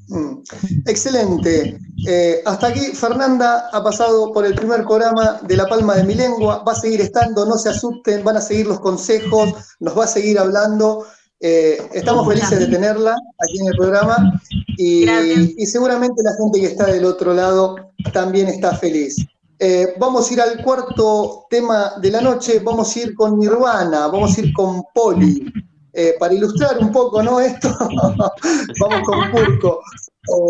[0.09, 0.39] Mm,
[0.87, 1.79] Excelente.
[2.07, 6.15] Eh, hasta aquí, Fernanda ha pasado por el primer programa de La Palma de mi
[6.15, 6.63] Lengua.
[6.67, 10.09] Va a seguir estando, no se asusten, van a seguir los consejos, nos va a
[10.09, 11.05] seguir hablando.
[11.41, 14.41] Eh, estamos felices de tenerla aquí en el programa
[14.79, 17.77] y, seguramente la gente que está del otro lado
[18.13, 19.17] también está feliz.
[19.59, 24.07] Eh, vamos a ir al cuarto tema de la noche, vamos a ir con Nirvana,
[24.07, 25.53] vamos a ir con Poli.
[25.93, 27.41] Eh, para ilustrar un poco, ¿no?
[27.41, 27.77] Esto,
[28.81, 29.81] vamos con Purco,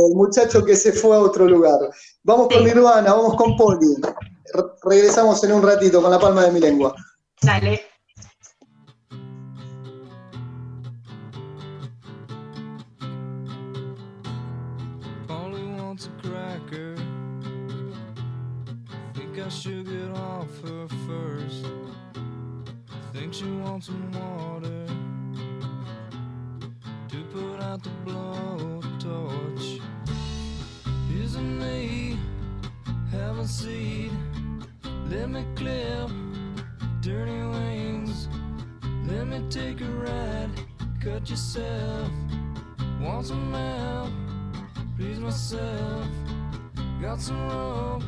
[0.08, 1.78] el muchacho que se fue a otro lugar.
[2.22, 2.64] Vamos con.
[2.64, 3.94] Nirvana, vamos con Poli.
[4.52, 6.94] Re- regresamos en un ratito con la palma de mi lengua.
[7.40, 7.80] Dale.
[23.78, 24.86] Wants some water
[27.08, 29.80] to put out the blowtorch.
[31.22, 32.18] Isn't me
[33.12, 34.10] have a seed?
[35.08, 36.10] Let me clip
[37.02, 38.28] dirty wings.
[39.06, 40.50] Let me take a ride.
[41.00, 42.10] Cut yourself.
[43.00, 44.10] Want some help?
[44.96, 46.08] please myself.
[47.00, 48.02] Got some rope,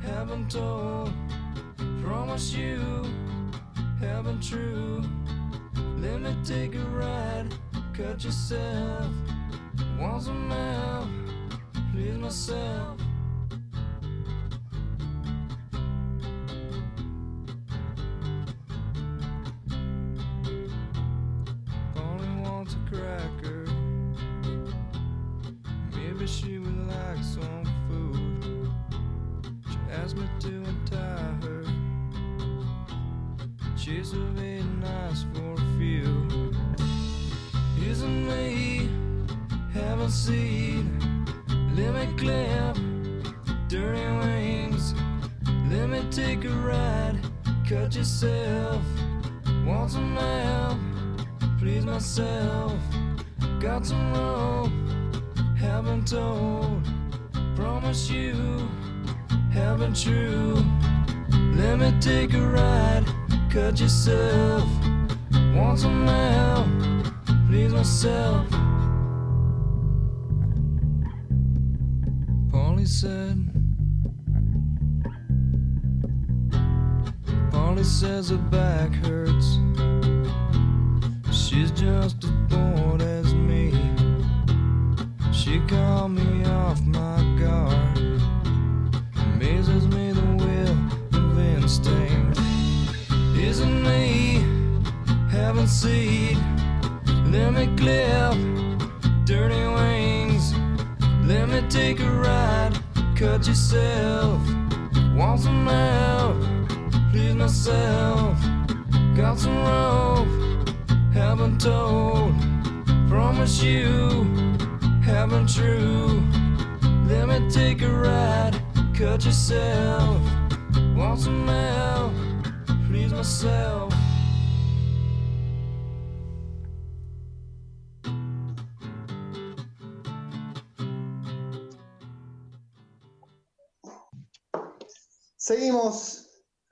[0.00, 1.10] haven't told.
[2.04, 3.02] Promise you,
[4.00, 5.02] haven't true.
[5.98, 7.48] Let me take a ride,
[7.94, 9.06] cut yourself.
[9.98, 11.08] Once a help,
[11.92, 13.05] please myself.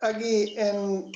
[0.05, 1.11] Aquí en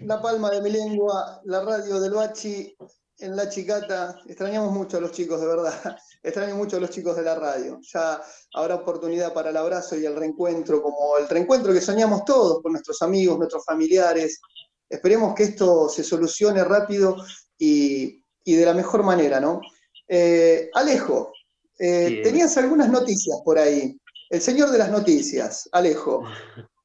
[0.00, 2.76] La Palma de mi Lengua, la radio del Bachi,
[3.18, 4.18] en La Chicata.
[4.26, 5.96] Extrañamos mucho a los chicos, de verdad.
[6.22, 7.78] Extraño mucho a los chicos de la radio.
[7.82, 8.20] Ya
[8.54, 12.72] habrá oportunidad para el abrazo y el reencuentro, como el reencuentro que soñamos todos con
[12.72, 14.40] nuestros amigos, nuestros familiares.
[14.88, 17.16] Esperemos que esto se solucione rápido
[17.58, 19.60] y, y de la mejor manera, ¿no?
[20.08, 21.32] Eh, Alejo,
[21.78, 23.98] eh, tenías algunas noticias por ahí.
[24.28, 26.24] El señor de las noticias, Alejo.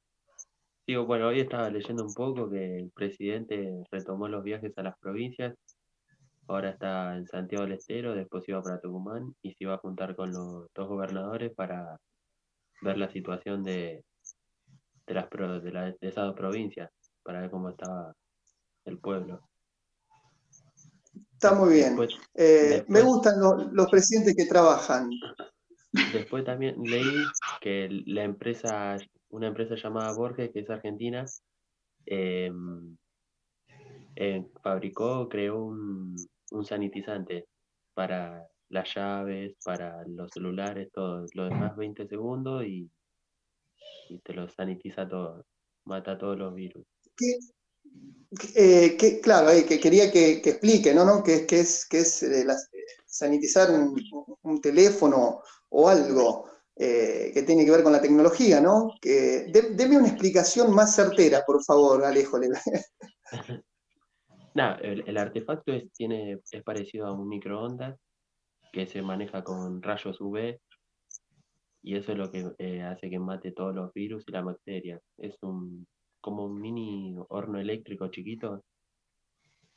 [0.92, 4.98] Digo, bueno, hoy estaba leyendo un poco que el presidente retomó los viajes a las
[4.98, 5.54] provincias.
[6.48, 10.14] Ahora está en Santiago del Estero, después iba para Tucumán y se iba a juntar
[10.14, 11.96] con los dos gobernadores para
[12.82, 14.04] ver la situación de,
[15.06, 16.90] de, las, de, la- de esas dos provincias,
[17.22, 18.14] para ver cómo estaba
[18.84, 19.48] el pueblo.
[21.32, 21.96] Está muy bien.
[21.96, 25.08] Después, Eh, después- me gustan los, los presidentes que trabajan.
[26.12, 27.24] Después también leí
[27.62, 28.98] que la empresa,
[29.32, 31.24] una empresa llamada Borges, que es argentina,
[32.06, 32.52] eh,
[34.16, 36.14] eh, fabricó, creó un,
[36.50, 37.46] un sanitizante
[37.94, 41.26] para las llaves, para los celulares, todo.
[41.34, 42.90] Lo dejas 20 segundos y,
[44.10, 45.44] y te lo sanitiza todo,
[45.84, 46.84] mata todos los virus.
[47.16, 47.38] Que,
[48.54, 51.04] eh, claro, eh, que quería que, que explique, ¿no?
[51.04, 51.22] ¿no?
[51.22, 52.70] Que es, que es eh, las-
[53.06, 53.68] sanitizar
[54.42, 56.51] un teléfono o algo
[56.84, 58.94] eh, que tiene que ver con la tecnología, ¿no?
[59.00, 62.38] Que, de- deme una explicación más certera, por favor, Alejo.
[64.54, 67.96] Nada, el, el artefacto es, tiene, es parecido a un microondas
[68.72, 70.58] que se maneja con rayos UV
[71.84, 75.00] y eso es lo que eh, hace que mate todos los virus y las bacterias.
[75.18, 75.86] Es un
[76.20, 78.62] como un mini horno eléctrico chiquito.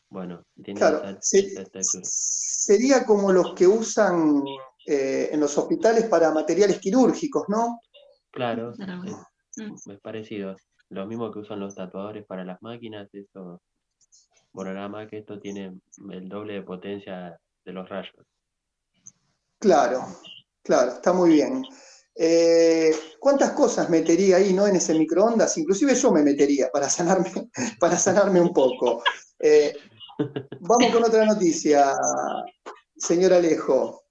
[0.09, 2.03] Bueno, tiene Claro, esa, se- esa textura.
[2.07, 4.43] sería como los que usan
[4.85, 7.79] eh, en los hospitales para materiales quirúrgicos, ¿no?
[8.31, 9.03] Claro, Claro.
[9.05, 9.15] es,
[9.57, 9.91] Mm.
[9.91, 10.55] es parecido.
[10.89, 13.61] Lo mismo que usan los tatuadores para las máquinas, eso.
[14.51, 15.79] Bueno, nada más que esto tiene
[16.11, 18.25] el doble de potencia de los rayos.
[19.59, 20.05] Claro,
[20.61, 21.63] claro, está muy bien.
[22.17, 25.57] Eh, ¿cuántas cosas metería ahí, no, en ese microondas?
[25.57, 29.03] Inclusive yo me metería para sanarme, para sanarme un poco.
[29.39, 29.73] Eh,
[30.59, 31.93] vamos con otra noticia,
[32.97, 34.04] señor Alejo.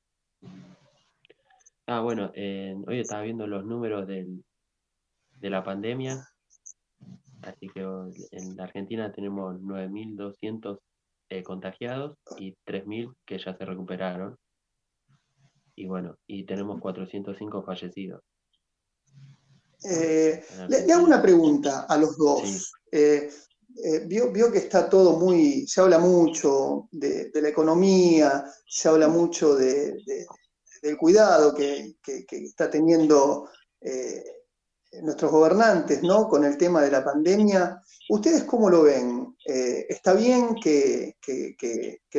[1.87, 4.43] Ah, bueno, eh, hoy estaba viendo los números del,
[5.41, 6.27] de la pandemia,
[7.43, 10.79] así que en la Argentina tenemos 9.200
[11.29, 14.37] eh, contagiados y 3.000 que ya se recuperaron.
[15.77, 18.23] Y bueno, y tenemos 405 fallecidos.
[19.85, 22.17] Eh, le, le hago una pregunta a los Sí.
[22.19, 22.73] dos.
[22.93, 23.29] Eh,
[23.85, 28.89] eh, vio, vio que está todo muy, se habla mucho de, de la economía, se
[28.89, 30.27] habla mucho de, de-
[30.85, 33.49] del cuidado que, que- está teniendo
[33.81, 34.23] eh,
[35.03, 36.29] nuestros gobernantes, ¿no?
[36.29, 37.83] Con el tema de la pandemia.
[38.11, 39.35] ¿Ustedes cómo lo ven?
[39.47, 41.17] Eh, ¿está bien que,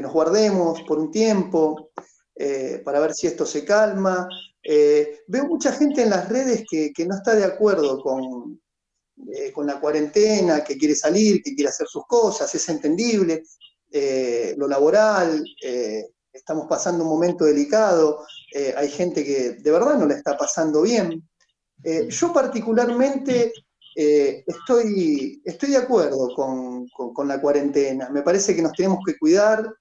[0.02, 1.92] nos guardemos por un tiempo
[2.36, 4.28] eh, para ver si esto se calma?
[4.64, 8.60] Veo mucha gente en las redes que, no está de acuerdo con,
[9.68, 13.44] la cuarentena, que quiere salir, que quiere hacer sus cosas, es entendible.
[14.58, 15.46] Lo laboral,
[16.36, 20.82] estamos pasando un momento delicado, eh, hay gente que de verdad no la está pasando
[20.82, 21.28] bien.
[21.84, 23.52] Eh, yo particularmente
[23.96, 28.10] eh, estoy, estoy de acuerdo con, con- con la cuarentena.
[28.10, 29.74] Me parece que nos tenemos que cuidar,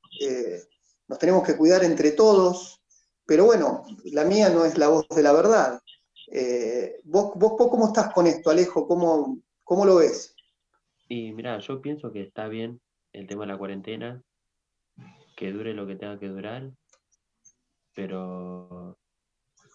[1.09, 2.81] nos tenemos que cuidar entre todos,
[3.27, 5.81] pero bueno, la mía no es la voz de la verdad.
[7.05, 8.87] Vos, vos, vos cómo estás con esto, Alejo?
[8.87, 10.35] ¿Cómo, cómo lo ves?
[11.09, 12.81] Y mira, yo pienso que está bien
[13.13, 14.23] el tema de la cuarentena,
[15.37, 16.71] que dure lo que tenga que durar,
[17.95, 18.99] pero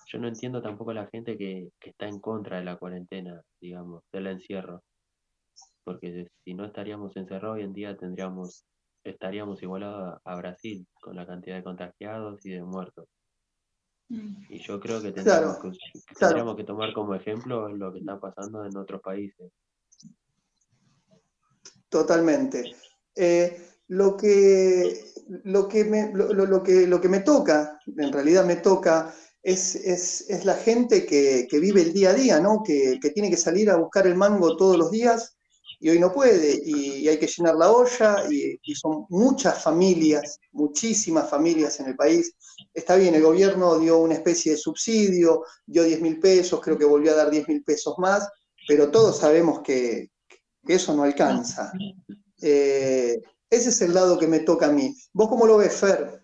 [0.07, 3.41] yo no entiendo tampoco a la gente que, que está en contra de la cuarentena,
[3.61, 4.83] digamos, del encierro,
[5.83, 8.65] porque si no estaríamos encerrados hoy en día tendríamos,
[9.03, 13.07] estaríamos igualados a, a Brasil con la cantidad de contagiados y de muertos.
[14.09, 14.45] Mm.
[14.49, 16.17] Y yo creo que tendríamos, Claro, que, claro.
[16.19, 19.51] tendríamos que tomar como ejemplo lo que está pasando en otros países.
[21.89, 22.75] Totalmente.
[23.15, 23.57] Eh,
[23.89, 25.11] lo que,
[25.43, 29.13] lo, que me, lo, lo- que, lo que me toca, en realidad me toca,
[29.43, 32.61] es, es, es la gente que, que vive el día a día, ¿no?
[32.63, 35.35] Que, que tiene que salir a buscar el mango todos los días
[35.81, 40.37] y hoy no puede, y, hay que llenar la olla, y, y son muchas familias,
[40.51, 42.33] muchísimas familias en el país.
[42.73, 46.83] Está bien, el gobierno dio una especie de subsidio, dio 10 mil pesos, creo que
[46.83, 48.27] volvió a dar 10 mil pesos más,
[48.67, 50.09] pero todos sabemos que,
[50.67, 51.71] que eso no alcanza.
[52.41, 53.17] Eh,
[53.49, 54.95] ese es el lado que me toca a mí.
[55.13, 56.21] ¿Vos cómo lo ves, Fer?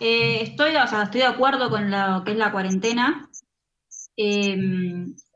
[0.00, 3.28] Eh, estoy, o sea, estoy de acuerdo con lo que es la cuarentena,
[4.16, 4.56] eh,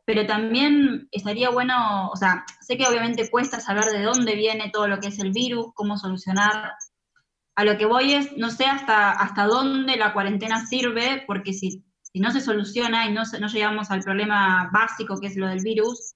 [0.04, 4.88] pero también estaría bueno, o sea, sé que obviamente cuesta saber de dónde viene todo
[4.88, 6.72] lo que es el virus, cómo solucionar.
[7.56, 11.84] A lo que voy es, no sé hasta, hasta dónde la cuarentena sirve, porque si,
[12.02, 15.62] si no se soluciona y no, no llegamos al problema básico que es lo del
[15.62, 16.14] virus,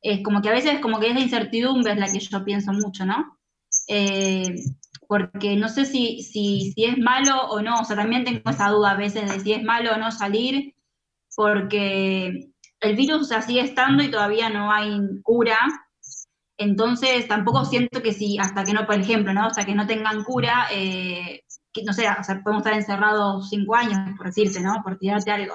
[0.00, 3.04] es como que a veces como que esa incertidumbre es la que yo pienso mucho,
[3.04, 3.37] ¿no?
[3.88, 4.54] Eh,
[5.08, 8.68] porque no sé si, si, si es malo o no, o sea, también tengo esa
[8.68, 10.74] duda a veces de si es malo o no salir,
[11.34, 12.50] porque
[12.80, 15.58] el virus sigue estando y todavía no hay cura,
[16.58, 19.46] entonces tampoco siento que si, hasta que no, por ejemplo, ¿no?
[19.46, 21.42] Hasta que no tengan cura, eh,
[21.86, 24.82] no sé, o sea, podemos estar encerrados cinco años, por decirte, ¿no?
[24.82, 25.54] Por tirarte algo.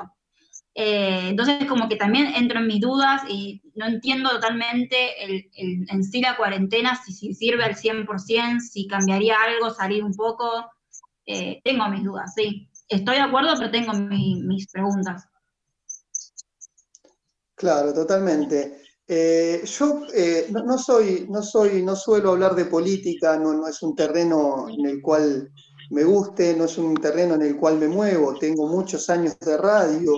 [0.76, 5.86] Eh, entonces, como que también entro en mis dudas y no entiendo totalmente el, el-
[5.90, 10.50] en sí la cuarentena, si, si sirve al 100%, si cambiaría algo, salir un poco.
[11.26, 12.70] Eh, tengo mis dudas, sí.
[12.90, 15.26] Estoy de acuerdo, pero tengo mi- mis preguntas.
[17.56, 18.82] Claro, totalmente.
[19.08, 23.68] Eh, yo eh, no, no soy, no soy, no suelo hablar de política, no, no
[23.68, 25.50] es un terreno en el cual
[25.92, 28.34] me guste, no es un terreno en el cual me muevo.
[28.40, 30.14] Tengo muchos años de radio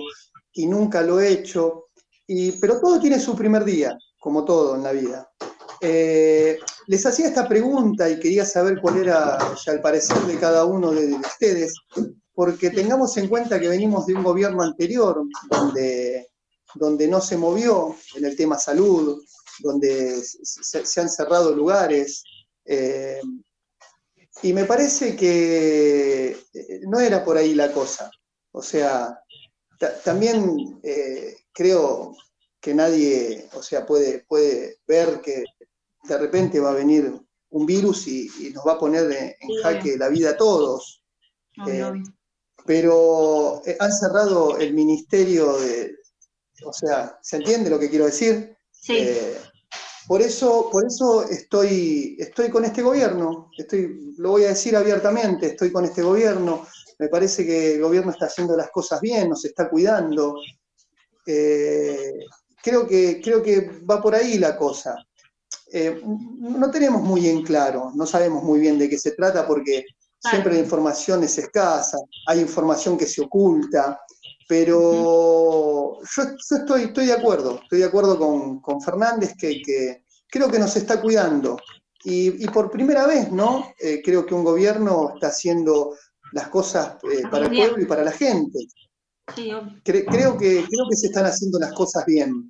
[0.56, 1.88] y nunca lo he hecho.
[2.26, 5.30] Y, pero todo tiene su primer día, como todo en la vida.
[5.80, 10.64] Eh, les hacía esta pregunta y quería saber cuál era ya el parecer de cada
[10.64, 11.74] uno de ustedes,
[12.34, 16.28] porque tengamos en cuenta que venimos de un gobierno anterior donde
[16.74, 19.22] donde no se movió en el tema salud,
[19.60, 22.22] donde se, han cerrado lugares.
[22.64, 23.20] eh,
[24.42, 28.10] y me parece que eh, no era por ahí la cosa.
[28.52, 29.18] O sea,
[30.04, 32.16] también eh, creo
[32.60, 35.44] que nadie, o sea, puede, puede ver que
[36.04, 37.12] de repente va a venir
[37.50, 41.02] un virus y, y nos va a poner en, en jaque la vida a todos.
[41.66, 41.82] Eh,
[42.66, 45.96] pero eh, han cerrado el ministerio de,
[46.64, 48.56] o sea, ¿se entiende lo que quiero decir?
[48.72, 49.36] Sí, Eh,
[50.06, 55.46] por eso, por eso estoy, estoy con este gobierno, estoy, lo voy a decir abiertamente,
[55.48, 56.66] estoy con este gobierno,
[56.98, 60.36] me parece que el gobierno está haciendo las cosas bien, nos está cuidando.
[61.26, 62.12] Eh,
[62.62, 64.96] creo, que, creo que va por ahí la cosa.
[65.72, 69.84] Eh, no tenemos muy en claro, no sabemos muy bien de qué se trata porque
[70.18, 70.36] Claro.
[70.36, 74.00] siempre la información es escasa, hay información que se oculta,
[74.48, 80.04] pero yo, yo estoy, estoy de acuerdo, estoy de acuerdo con, con Fernández que, que
[80.28, 81.58] creo que nos está cuidando.
[82.04, 83.72] Y, y por primera vez, ¿no?
[83.78, 85.94] Eh, creo que un gobierno está haciendo
[86.32, 88.58] las cosas eh, para el pueblo y para la gente.
[89.34, 89.72] sí, obvio.
[89.84, 92.48] Cre- creo, que, creo que se están haciendo las cosas bien.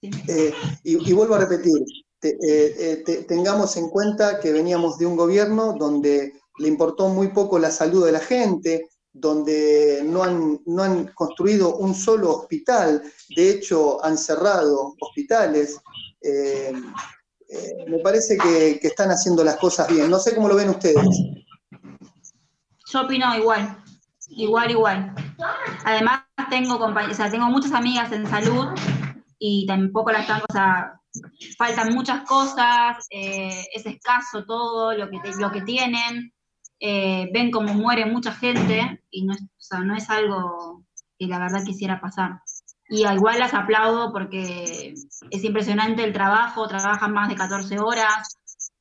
[0.00, 0.10] Sí.
[0.28, 0.52] Eh,
[0.84, 1.72] y, y vuelvo a repetir,
[2.20, 7.28] te- eh, te- tengamos en cuenta que veníamos de un gobierno donde le importó muy
[7.28, 13.02] poco la salud de la gente, donde no han, no han construido un solo hospital,
[13.34, 15.78] de hecho han cerrado hospitales.
[17.88, 20.10] Me parece que, que están haciendo las cosas bien.
[20.10, 20.96] No sé cómo lo ven ustedes.
[22.86, 23.76] Yo opino igual,
[24.28, 25.14] igual, igual.
[25.84, 28.68] Además, tengo compañ- tengo muchas amigas en salud
[29.38, 31.00] y tampoco las están, o sea,
[31.58, 36.32] faltan muchas cosas, eh, es escaso todo lo que, te- lo que tienen,
[36.78, 40.84] eh, ven cómo muere mucha gente y no es, o sea, no es algo
[41.18, 42.40] que la verdad quisiera pasar.
[42.88, 44.94] Y igual las aplaudo porque
[45.30, 48.38] es impresionante el trabajo, trabajan más de 14 horas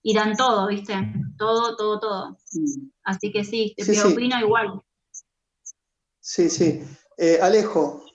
[0.08, 0.94] y dan todo, ¿viste?
[1.36, 2.38] Todo, todo, todo.
[3.04, 4.14] Así que sí, te Sí, sí.
[4.14, 4.80] opino igual.
[6.20, 6.84] Sí, sí.
[7.18, 8.06] Eh, Alejo,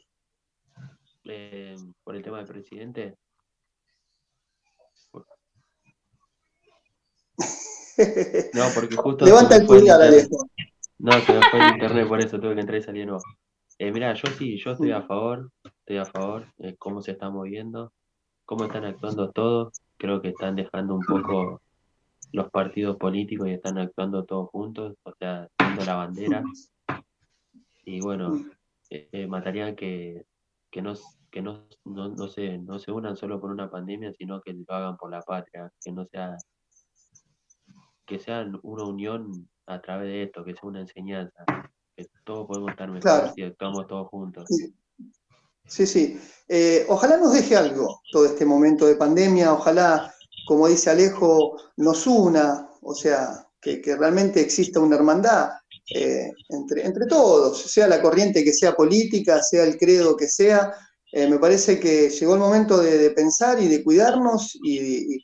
[1.25, 3.17] Eh, por el tema del presidente.
[8.55, 9.25] No, porque justo.
[9.25, 10.01] levanta el pulgar.
[10.01, 10.47] Alejo.
[10.99, 13.23] No, se me fue el internet, por eso tuve que entrar y salir de nuevo.
[13.79, 17.31] Eh, mira, yo sí, yo estoy a favor, estoy a favor de cómo se está
[17.31, 17.93] moviendo,
[18.45, 19.73] cómo están actuando todos.
[19.99, 21.61] Creo que están dejando un poco
[22.33, 26.43] los partidos políticos y están actuando todos juntos, o sea, siendo la bandera.
[27.85, 28.45] Y bueno,
[28.91, 30.27] eh, eh, matarían que,
[30.71, 30.95] que, no,
[31.31, 34.65] que no, no, no, se, no se unan solo por una pandemia, sino que lo
[34.75, 36.37] hagan por la patria, que no sea,
[38.07, 41.45] que sean una unión a través de esto, que sea una enseñanza,
[41.97, 43.33] que todos podemos estar mejor Claro.
[43.35, 44.45] si actuamos todos juntos.
[45.67, 46.21] Sí, sí.
[46.49, 50.13] Eh, ojalá nos deje algo todo este momento de pandemia, ojalá,
[50.51, 55.51] como dice Alejo, nos una, o sea, que, que realmente exista una hermandad
[55.95, 60.73] eh, entre, entre todos, sea la corriente que sea política, sea el credo que sea,
[61.13, 64.75] Eh, me parece que llegó el momento de, de pensar y de cuidarnos y,
[65.17, 65.21] y-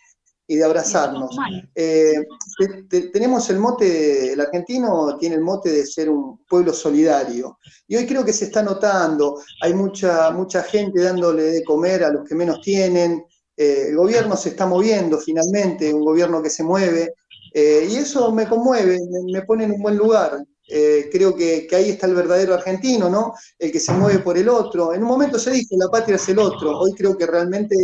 [0.49, 1.31] y de abrazarnos.
[1.75, 2.19] Eh,
[2.59, 7.59] te- te- tenemos el mote, el argentino tiene el mote de ser un pueblo solidario.
[7.89, 9.25] Y hoy creo que se está notando,
[9.63, 13.25] hay mucha, mucha gente dándole de comer a los que menos tienen,
[13.57, 17.15] eh, el gobierno se está moviendo finalmente, un gobierno que se mueve,
[17.55, 20.45] eh, y eso me conmueve, me, me pone en un buen lugar.
[20.69, 23.33] Eh, creo que, que ahí está el verdadero argentino, ¿no?
[23.59, 24.93] El que se mueve por el otro.
[24.93, 26.77] En un momento se dijo, la patria es el otro.
[26.79, 27.77] Hoy creo que realmente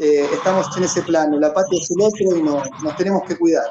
[0.00, 1.38] eh, estamos en ese plano.
[1.38, 3.66] La patria es el otro y no- nos tenemos que cuidar.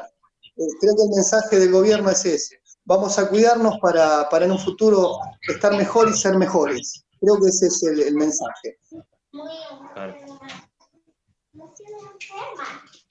[0.55, 2.59] Eh, creo que el mensaje del gobierno es ese.
[2.85, 5.17] Vamos a cuidarnos para, para en un futuro
[5.49, 7.03] estar mejor y ser mejores.
[7.19, 8.77] Creo que ese es el, el mensaje.
[9.95, 10.15] Claro.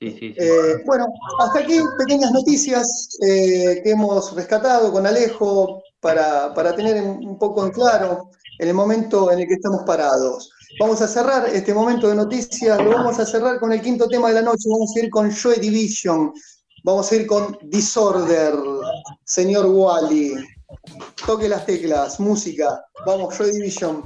[0.01, 1.07] Eh, bueno,
[1.39, 7.39] hasta aquí pequeñas noticias eh, que hemos rescatado con Alejo para, para tener un un
[7.39, 10.51] poco en claro en el momento en el que estamos parados.
[10.81, 14.29] Vamos a cerrar este momento de noticias, lo vamos a cerrar con el quinto tema
[14.29, 16.33] de la noche, vamos a ir con Joy Division,
[16.85, 18.55] vamos a ir con Disorder,
[19.25, 20.35] señor Wally.
[21.27, 24.05] Toque las teclas, música, vamos, Joy Division.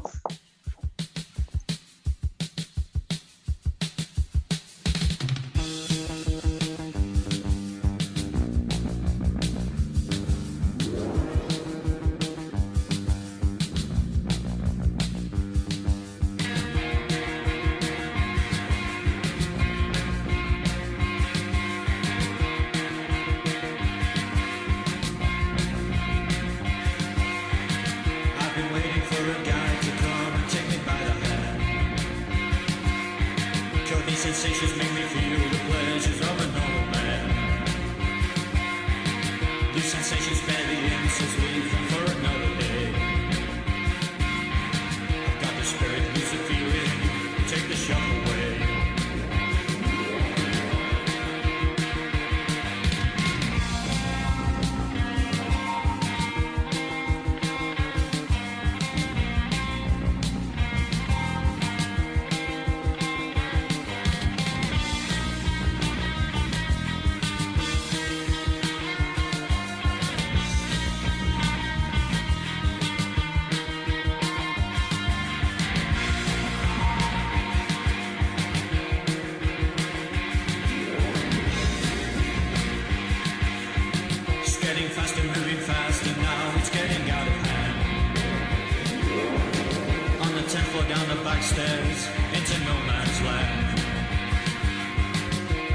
[91.66, 93.80] Stairs, into no man's land.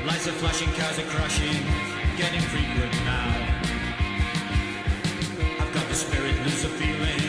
[0.06, 1.64] Lights are flashing, cars are crashing,
[2.18, 3.30] getting frequent now.
[5.60, 7.21] I've got the spirit, lose the feeling,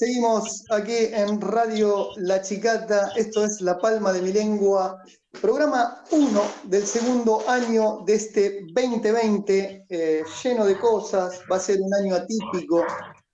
[0.00, 4.98] Seguimos aquí en Radio La Chicata, esto es La Palma de mi Lengua,
[5.42, 11.82] programa 1 del segundo año de este 2020, eh, lleno de cosas, va a ser
[11.82, 12.82] un año atípico,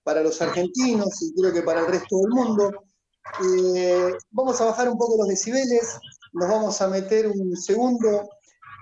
[0.03, 2.83] para los argentinos y creo que para el resto del mundo.
[3.45, 5.97] Eh, vamos a bajar un poco los decibeles,
[6.33, 8.27] nos vamos a meter un segundo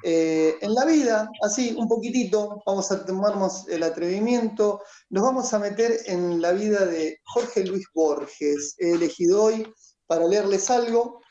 [0.07, 5.57] eh, en la vida, así un poquitito, vamos a tomarnos el atrevimiento, nos vamos a
[5.57, 8.75] meter en la vida de Jorge Luis Borges.
[8.77, 9.67] He elegido hoy
[10.05, 11.21] para leerles algo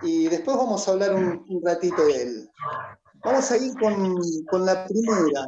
[0.00, 2.50] y después vamos a hablar un, ratito de él.
[3.22, 4.16] Vamos a ir con,
[4.50, 5.46] con la primera,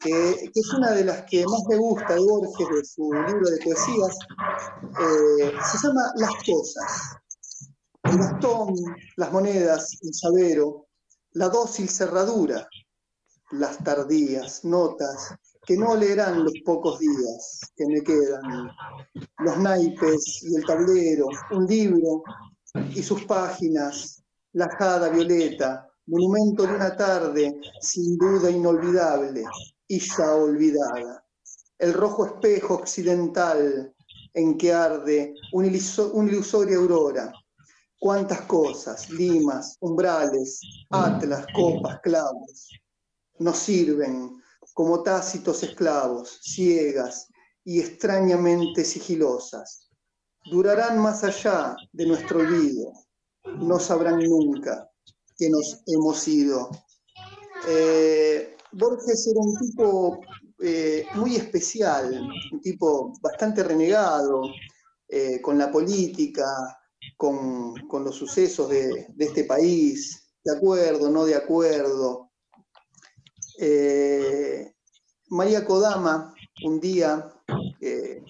[0.00, 3.48] que, que es una de las que más me gusta de Borges, de su libro
[3.48, 4.18] de poesías.
[5.00, 7.16] Eh, se llama Las cosas.
[8.02, 8.74] El bastón,
[9.16, 10.81] las monedas, el llavero,
[11.34, 12.68] la dócil cerradura,
[13.52, 15.34] las tardías notas
[15.64, 18.70] que no leerán los pocos días que me quedan,
[19.38, 22.22] los naipes y el tablero, un libro
[22.94, 24.22] y sus páginas,
[24.52, 29.44] la jada violeta, monumento de una tarde sin duda inolvidable
[29.86, 31.24] y ya olvidada,
[31.78, 33.94] el rojo espejo occidental
[34.34, 37.32] en que arde una iluso- una ilusoria aurora,
[38.02, 40.60] cuántas cosas, limas, umbrales,
[40.90, 42.68] atlas, copas, clavos,
[43.38, 44.42] nos sirven
[44.74, 47.28] como tácitos esclavos, ciegas
[47.62, 49.88] y extrañamente sigilosas.
[50.50, 52.92] Durarán más allá de nuestro olvido,
[53.44, 54.90] no sabrán nunca
[55.36, 56.70] que nos hemos ido.
[57.68, 60.20] Eh, Borges era un tipo
[60.58, 62.20] eh, muy especial,
[62.50, 64.42] un tipo bastante renegado
[65.06, 66.44] eh, con la política,
[67.22, 72.32] con, los sucesos de, de este país, de acuerdo, no de acuerdo.
[73.60, 74.74] Eh,
[75.28, 76.34] María Kodama,
[76.64, 77.32] un día,
[77.80, 78.24] eh,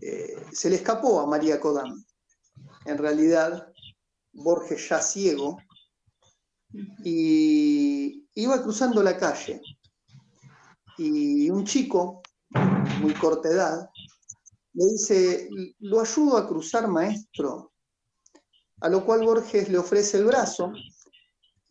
[0.00, 2.02] eh, se le escapó a María Kodama.
[2.86, 3.70] En realidad,
[4.32, 5.58] Borges ya ciego,
[7.04, 9.60] y iba cruzando la calle.
[10.96, 12.22] Y un chico,
[13.02, 13.90] muy corta edad,
[14.72, 15.50] le dice,
[15.80, 17.73] ¿lo ayudo a cruzar, maestro?
[18.84, 20.70] A lo cual Borges le ofrece el brazo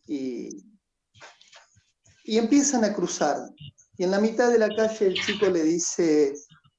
[0.04, 0.48] y,
[2.24, 3.36] y empiezan a cruzar.
[3.96, 6.34] Y en la mitad de la calle el chico le dice,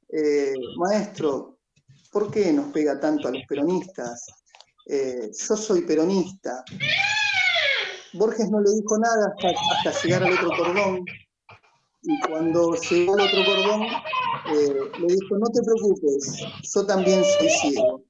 [0.09, 1.59] eh, maestro,
[2.11, 4.25] ¿por qué nos pega tanto a los peronistas?
[4.87, 6.65] Eh, yo soy peronista.
[8.11, 11.05] Borges no le dijo nada hasta, hasta llegar al otro cordón.
[12.01, 16.43] Y cuando llegó al otro cordón, eh, le dijo, no te preocupes,
[16.75, 18.03] yo también soy ciego.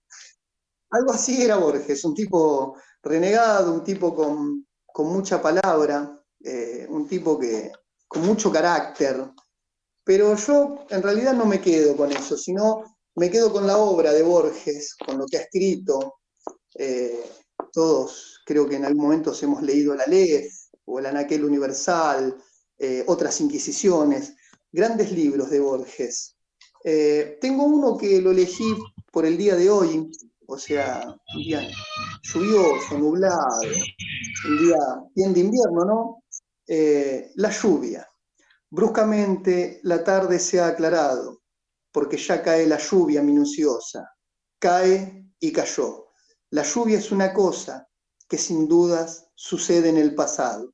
[0.92, 4.66] Algo así era Borges, un tipo renegado, un tipo con,
[5.06, 7.72] mucha palabra, eh, un tipo que,
[8.08, 9.32] con mucho carácter.
[10.04, 14.12] Pero yo en realidad no me quedo con eso, sino me quedo con la obra
[14.14, 16.20] de Borges, con lo que ha escrito.
[16.76, 17.24] Eh,
[17.72, 20.48] todos creo que en algún momento hemos leído La Ley
[20.86, 22.36] o el Anaquel Universal,
[22.78, 24.36] eh, otras Inquisiciones,
[24.72, 26.36] grandes libros de Borges.
[27.42, 28.76] Tengo uno que lo elegí
[29.12, 30.12] por el día de hoy,
[30.48, 31.68] o sea, un día
[32.22, 33.62] lluvioso, nublado,
[34.48, 34.78] un día
[35.16, 36.24] bien de invierno, ¿no?
[36.68, 38.08] Eh, la lluvia.
[38.70, 41.42] Bruscamente la tarde se ha aclarado,
[41.92, 44.12] porque ya cae la lluvia minuciosa.
[44.60, 46.08] Cae y cayó.
[46.52, 47.88] La lluvia es una cosa
[48.28, 50.74] que sin dudas sucede en el pasado.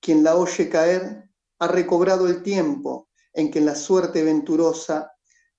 [0.00, 5.12] Quien la oye caer ha recobrado el tiempo en que la suerte venturosa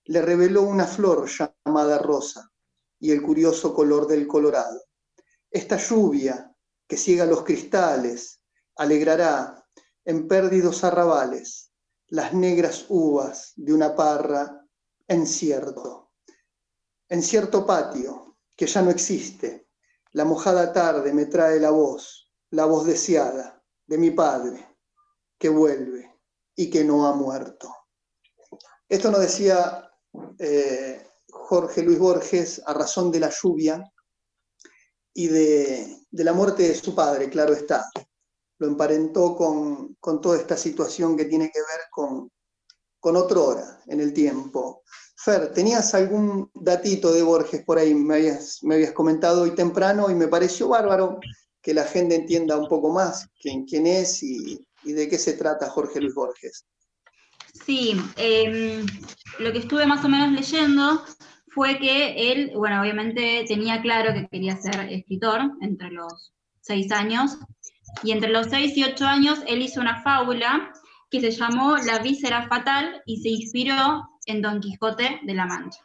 [0.06, 2.53] le reveló una flor llamada rosa
[3.04, 4.82] y el curioso color del colorado.
[5.52, 6.56] Esta lluvia
[6.88, 8.40] que ciega los cristales
[8.78, 9.68] alegrará
[10.06, 11.74] en pérdidos arrabales
[12.08, 14.66] las negras uvas de una parra
[15.06, 16.14] en cierto,
[17.10, 19.68] en cierto patio que ya no existe.
[20.14, 24.78] La mojada tarde me trae la voz, la voz deseada de mi padre,
[25.38, 26.10] que vuelve
[26.56, 27.70] y que no ha muerto.
[28.88, 29.92] Esto nos decía
[30.40, 33.84] eh, Jorge Luis Borges a razón de la lluvia
[35.14, 37.90] y de, la muerte de su padre, claro está.
[38.60, 42.32] Lo emparentó con, con toda esta situación que tiene que ver con,
[43.00, 44.84] con otra hora en el tiempo.
[45.16, 47.94] Fer, ¿tenías algún datito de Borges por ahí?
[47.94, 51.20] Me habías, me habías comentado hoy temprano y me pareció bárbaro
[51.62, 55.70] que la gente entienda un poco más quién, quién es y de qué se trata
[55.70, 56.66] Jorge Luis Borges.
[57.54, 58.84] Sí, eh,
[59.40, 61.04] lo que estuve más o menos leyendo
[61.48, 67.38] fue que él, bueno, obviamente tenía claro que quería ser escritor entre los seis años,
[68.02, 70.74] y entre los seis y ocho años él hizo una fábula
[71.12, 75.80] que se llamó La víscera fatal y se inspiró en Don Quijote de la Mancha.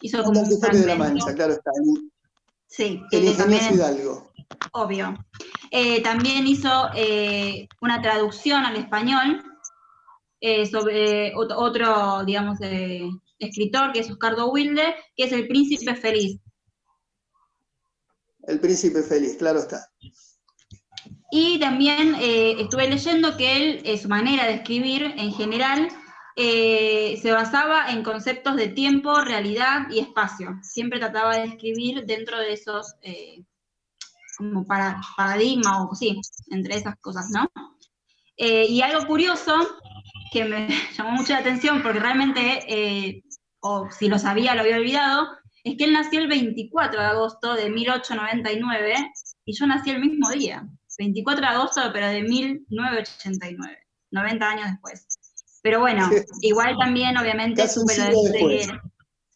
[0.00, 1.72] Hizo como Don Quijote de la Mancha, claro está.
[2.68, 4.32] Sí, el ingenioso Hidalgo.
[4.72, 5.16] Obvio.
[5.70, 9.42] Eh, también hizo eh, una traducción al español
[10.40, 12.58] eh, sobre otro, digamos,
[13.38, 16.40] escritor, que es Oscardo Wilde, que es El Príncipe Feliz.
[18.46, 19.90] El príncipe feliz, claro está.
[21.32, 25.88] Y también eh, estuve leyendo que él, eh, su manera de escribir en general,
[26.36, 30.58] eh, se basaba en conceptos de tiempo, realidad y espacio.
[30.62, 33.42] Siempre trataba de escribir dentro de esos eh,
[34.36, 37.50] como para, paradigmas o sí, entre esas cosas, ¿no?
[38.36, 39.56] Eh, y algo curioso
[40.36, 43.22] que me llamó mucho la atención, porque realmente, eh,
[43.60, 45.28] o si lo sabía, lo había olvidado,
[45.64, 48.94] es que él nació el 24 de agosto de 1899
[49.46, 50.66] y yo nací el mismo día,
[50.98, 53.78] 24 de agosto, pero de 1989,
[54.10, 55.06] 90 años después.
[55.62, 56.22] Pero bueno, Sí.
[56.42, 57.94] igual también, obviamente, supe.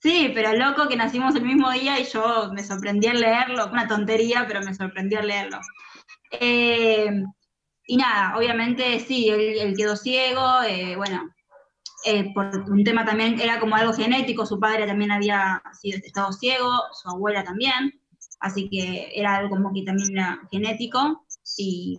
[0.03, 3.87] Sí, pero loco que nacimos el mismo día y yo me sorprendí al leerlo, una
[3.87, 5.61] tontería, pero me sorprendió al leerlo.
[6.31, 7.23] Eh,
[7.91, 11.29] y nada, obviamente sí, él, él quedó ciego, eh, bueno,
[12.05, 16.33] eh, por un tema también, era como algo genético, su padre también había sido, estado
[16.33, 18.01] ciego, su abuela también,
[18.39, 21.27] así que era algo como que también era genético
[21.57, 21.99] y,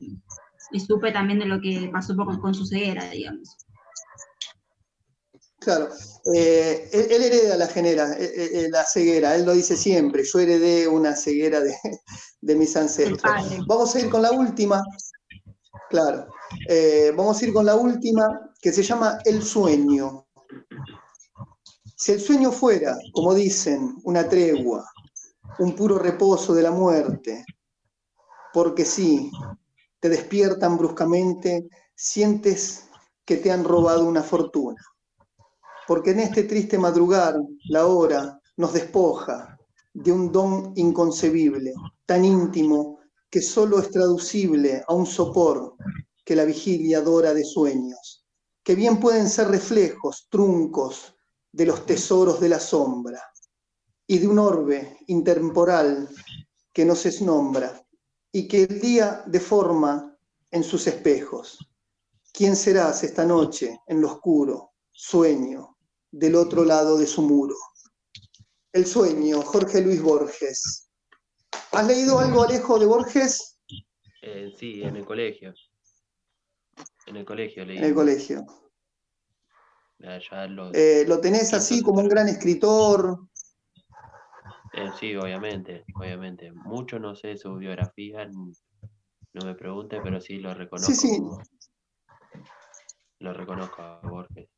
[0.72, 3.57] y supe también de lo que pasó con, con su ceguera, digamos.
[5.59, 5.89] Claro,
[6.34, 10.88] eh, él, él hereda la, genera, eh, la ceguera, él lo dice siempre, yo heredé
[10.88, 11.76] una ceguera de,
[12.39, 13.22] de mis ancestros.
[13.68, 14.81] Vamos a ir con la última,
[15.91, 16.26] claro,
[16.68, 20.26] eh, vamos a ir con la última que se llama El sueño.
[21.95, 24.84] Si el sueño fuera, como dicen, una tregua,
[25.59, 27.45] un puro reposo de la muerte,
[28.51, 29.30] porque sí,
[29.99, 32.85] te despiertan bruscamente, sientes
[33.23, 34.81] que te han robado una fortuna
[35.91, 37.35] porque en este triste madrugar
[37.65, 39.59] la hora nos despoja
[39.93, 41.73] de un don inconcebible,
[42.05, 43.00] tan íntimo
[43.31, 45.75] que solo es traducible a un sopor
[46.25, 48.25] que la vigilia dora de sueños,
[48.61, 51.15] que bien pueden ser reflejos, truncos
[51.51, 53.23] de los tesoros de la sombra
[54.05, 56.09] y de un orbe intemporal
[56.73, 57.81] que nos esnombra
[58.33, 60.17] y que el día deforma
[60.51, 61.57] en sus espejos.
[62.33, 65.77] ¿Quién serás esta noche en lo oscuro, sueño,
[66.11, 67.55] del otro lado de su muro?
[68.73, 70.90] El sueño, Jorge Luis Borges.
[71.71, 73.59] ¿Has leído algo, Alejo, de Borges
[74.21, 75.53] Eh, sí, en el colegio.
[77.07, 77.77] En el colegio leí.
[77.79, 78.45] en el colegio?
[79.99, 83.27] Los- Eh, ¿Lo tenés así como un gran escritor?
[84.73, 86.51] eh, sí, obviamente, obviamente.
[86.51, 90.93] Mucho no sé de su biografía, no me pregunte, pero sí lo reconozco.
[90.93, 91.21] Sí, sí.
[93.19, 94.49] Lo reconozco a Borges.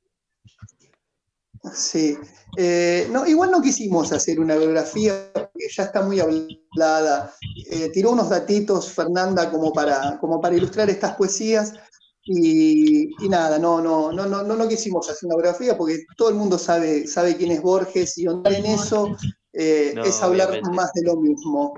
[1.73, 2.17] Sí.
[2.57, 7.33] Eh, no, igual no quisimos hacer una biografía, porque ya está muy hablada.
[7.69, 11.73] Eh, tiró unos datitos, Fernanda, como para, como para ilustrar estas poesías.
[12.25, 16.29] Y, y nada, no, no, no, no, no, no quisimos hacer una biografía porque todo
[16.29, 19.17] el mundo sabe, sabe quién es Borges y andar en eso
[19.51, 20.73] eh, No, es hablar obviamente.
[20.73, 21.73] más de lo mismo.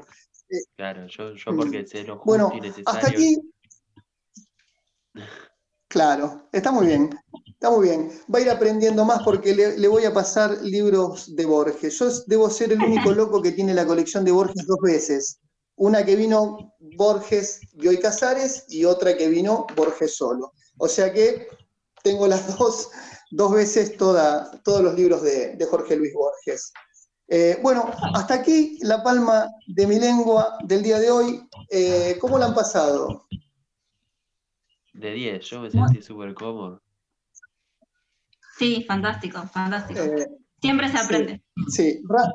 [0.77, 2.85] Claro, yo, yo porque sé lo justo Bueno, y necesario.
[2.91, 3.37] hasta aquí.
[5.87, 7.09] Claro, está muy bien,
[7.65, 8.11] está muy bien.
[8.33, 11.97] Va a ir aprendiendo más porque le, le voy a pasar libros de Borges.
[11.97, 15.39] Yo debo ser el único loco que tiene la colección de Borges dos veces.
[15.77, 20.53] Una que vino Borges, Bioy Casares y otra que vino Borges solo.
[20.77, 21.47] O sea que
[22.03, 22.89] tengo las dos,
[23.31, 26.71] dos veces toda, todos los libros de, de Jorge Luis Borges.
[27.27, 31.41] Eh, bueno, hasta aquí la palma de mi lengua del día de hoy.
[31.71, 33.25] Eh, ¿Cómo la han pasado?
[34.93, 36.84] De 10, yo me sentí súper cómodo.
[38.57, 39.99] Sí, fantástico, fantástico.
[40.01, 40.27] Eh,
[40.61, 41.43] Siempre se aprende.
[41.69, 42.31] Sí, ra-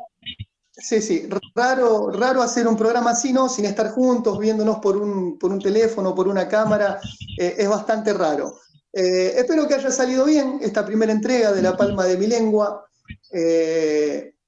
[0.71, 3.49] sí, sí, raro, raro hacer un programa así, ¿no?
[3.49, 7.01] Sin estar juntos, viéndonos por un, por un teléfono, por una cámara,
[7.39, 8.53] eh, es bastante raro.
[8.93, 12.85] Eh, espero que haya salido bien esta primera entrega de La Palma de mi Lengua.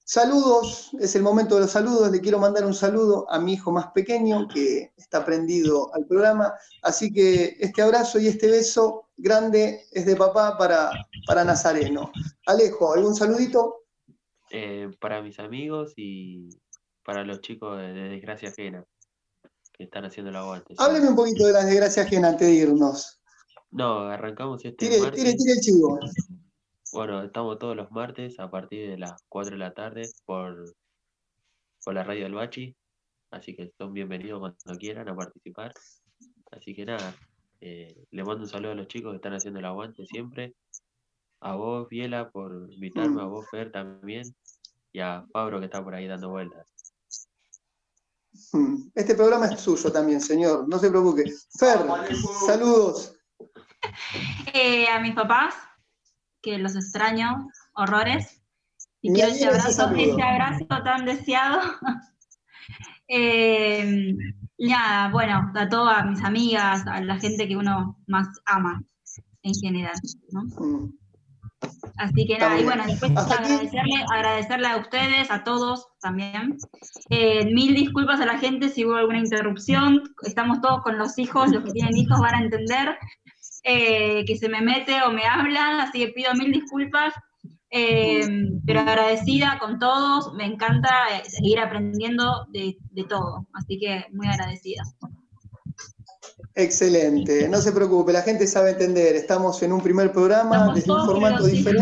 [0.04, 2.10] Saludos, es el momento de los saludos.
[2.10, 6.52] Le quiero mandar un saludo a mi hijo más pequeño que está prendido al programa.
[6.82, 10.90] Así que este abrazo y este beso grande es de papá para,
[11.26, 12.10] para Nazareno.
[12.46, 13.84] Alejo, ¿algún saludito?
[14.50, 16.50] Eh, para mis amigos y
[17.04, 18.84] para los chicos de, de Desgracia Ajena
[19.72, 20.74] que están haciendo la aguante.
[20.76, 23.20] Hábleme un poquito de las desgracias ajenas antes de irnos.
[23.70, 25.22] No, arrancamos este Tire, martes.
[25.22, 25.98] tire, tire el chivo.
[26.92, 30.74] Bueno, estamos todos los martes a partir de las 4 de la tarde por,
[31.82, 32.76] por la radio del Bachi.
[33.30, 35.72] Así que son bienvenidos cuando quieran a participar.
[36.50, 37.14] Así que nada,
[37.64, 40.56] eh, le mando un saludo a los chicos que están haciendo el aguante siempre.
[41.40, 44.24] A vos, Viela, por invitarme, a vos, Fer, también.
[44.92, 46.66] Y a Pablo que está por ahí dando vueltas.
[48.96, 50.68] Este programa es suyo también, señor.
[50.68, 51.24] No se preocupe.
[51.58, 51.78] Fer,
[52.46, 53.16] saludos.
[54.54, 55.56] Eh, a mis papás,
[56.40, 58.40] que los extraño, horrores.
[59.00, 61.60] Y quiero ese abrazo, ese abrazo tan deseado.
[63.08, 64.16] Eh,
[64.68, 68.82] nada, bueno, a todas mis amigas, a la gente que uno más ama
[69.42, 69.94] en general,
[70.30, 70.42] ¿no?
[70.42, 70.92] Mm.
[71.96, 76.56] Así que nada, y bueno, después agradecerle, agradecerle a ustedes, a todos también.
[77.10, 80.02] Eh, mil disculpas a la gente si hubo alguna interrupción.
[80.22, 82.98] Estamos todos con los hijos, los que tienen hijos van a entender
[83.64, 87.14] eh, que se me mete o me hablan, así que pido mil disculpas.
[87.74, 88.28] Eh,
[88.66, 94.28] pero agradecida con todos, me encanta eh, seguir aprendiendo de, de todo, así que muy
[94.28, 94.82] agradecida.
[96.54, 99.16] Excelente, no se preocupe, la gente sabe entender.
[99.16, 101.72] Estamos en un primer programa Estamos desde un formato hijos.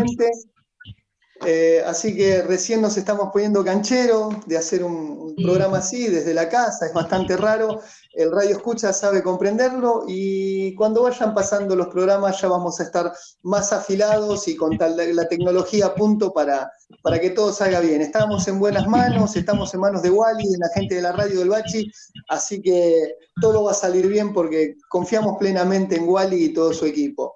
[1.43, 6.49] Eh, así que recién nos estamos poniendo canchero de hacer un, programa así desde la
[6.49, 7.81] casa, es bastante raro.
[8.13, 13.11] El radio escucha sabe comprenderlo y cuando vayan pasando los programas ya vamos a estar
[13.41, 16.69] más afilados y con tal- la tecnología a punto para,
[17.01, 18.01] para que todo salga bien.
[18.01, 21.39] Estamos en buenas manos, estamos en manos de Wally, de la gente de la radio
[21.39, 21.89] del Bachi,
[22.27, 26.85] así que todo va a salir bien porque confiamos plenamente en Wally y todo su
[26.85, 27.35] equipo.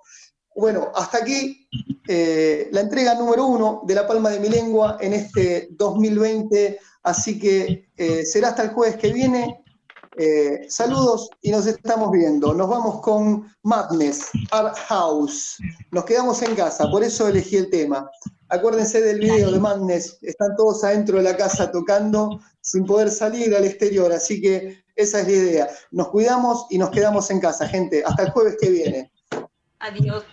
[0.55, 1.67] Bueno, hasta aquí
[2.07, 7.39] eh, la entrega número uno de La Palma de mi Lengua en este 2020, así
[7.39, 9.63] que eh, será hasta el jueves que viene.
[10.17, 12.53] Eh, saludos y nos estamos viendo.
[12.53, 15.57] Nos vamos con Madness, Art House.
[15.91, 18.09] Nos quedamos en casa, por eso elegí el tema.
[18.49, 23.55] Acuérdense del video de Madness, están todos adentro de la casa tocando sin poder salir
[23.55, 25.69] al exterior, así que esa es la idea.
[25.91, 28.03] Nos cuidamos y nos quedamos en casa, gente.
[28.05, 29.11] Hasta el jueves que viene.
[29.79, 30.23] Adiós.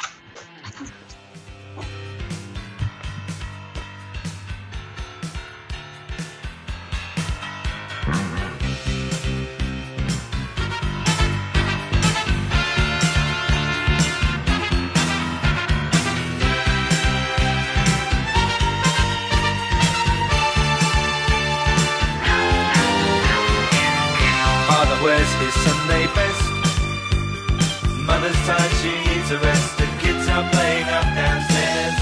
[29.33, 29.79] A rest.
[29.79, 31.95] The kids are playing up downstairs.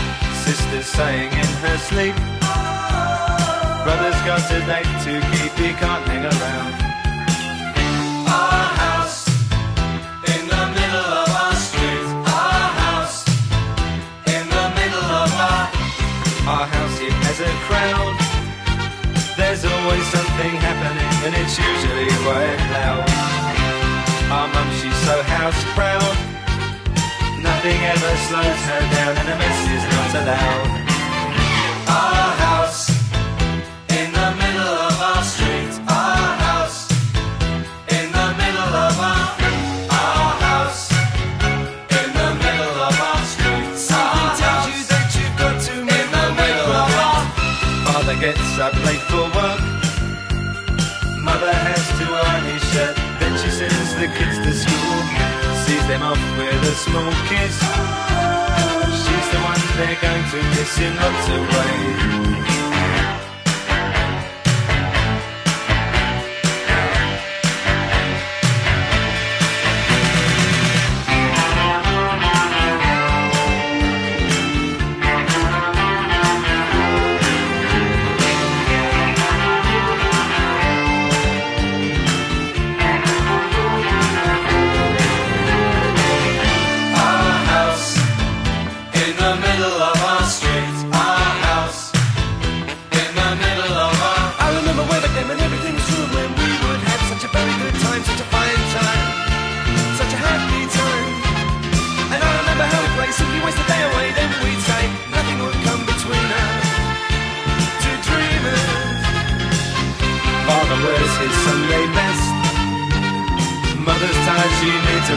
[0.44, 2.16] Sister's sighing in her sleep.
[3.84, 6.72] Brother's got a date to keep, he can't hang around.
[8.26, 9.28] Our house
[10.32, 12.06] in the middle of our street.
[12.26, 13.18] Our house
[14.34, 15.64] in the middle of our
[16.54, 16.96] our house.
[17.08, 18.14] It has a crowd.
[19.38, 23.06] There's always something happening, and it's usually quite loud.
[24.34, 25.89] Our mum, she's so house proud.
[27.62, 30.64] Nothing ever slows her down, and a mess is not allowed.
[31.92, 32.88] Our house
[33.98, 35.72] in the middle of our street.
[35.84, 36.88] Our house
[37.92, 39.28] in the middle of our
[39.92, 40.88] our house
[42.00, 43.76] in the middle of our street.
[43.76, 47.20] Something tells you that you've got to in the middle of our
[47.84, 48.99] Father gets up late
[56.40, 57.56] with a small kiss.
[59.02, 62.49] She's the one they're going to miss in lots of ways.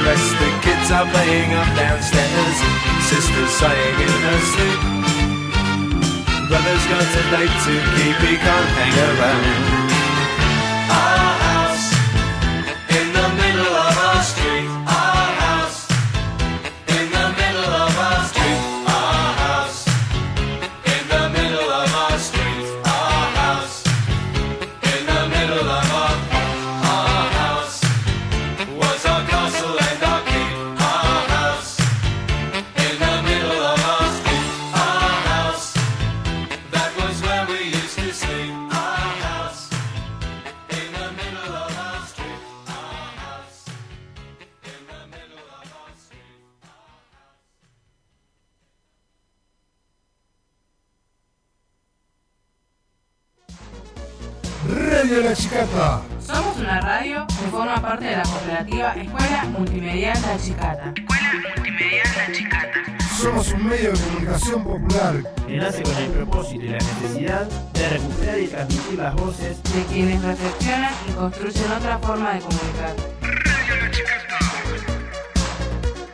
[0.06, 0.30] Rest.
[0.40, 2.58] The kids are playing up downstairs.
[3.10, 4.82] Sister's sighing in her sleep.
[6.48, 9.46] Brother's got a date to keep, he can't hang around.
[10.92, 11.33] Our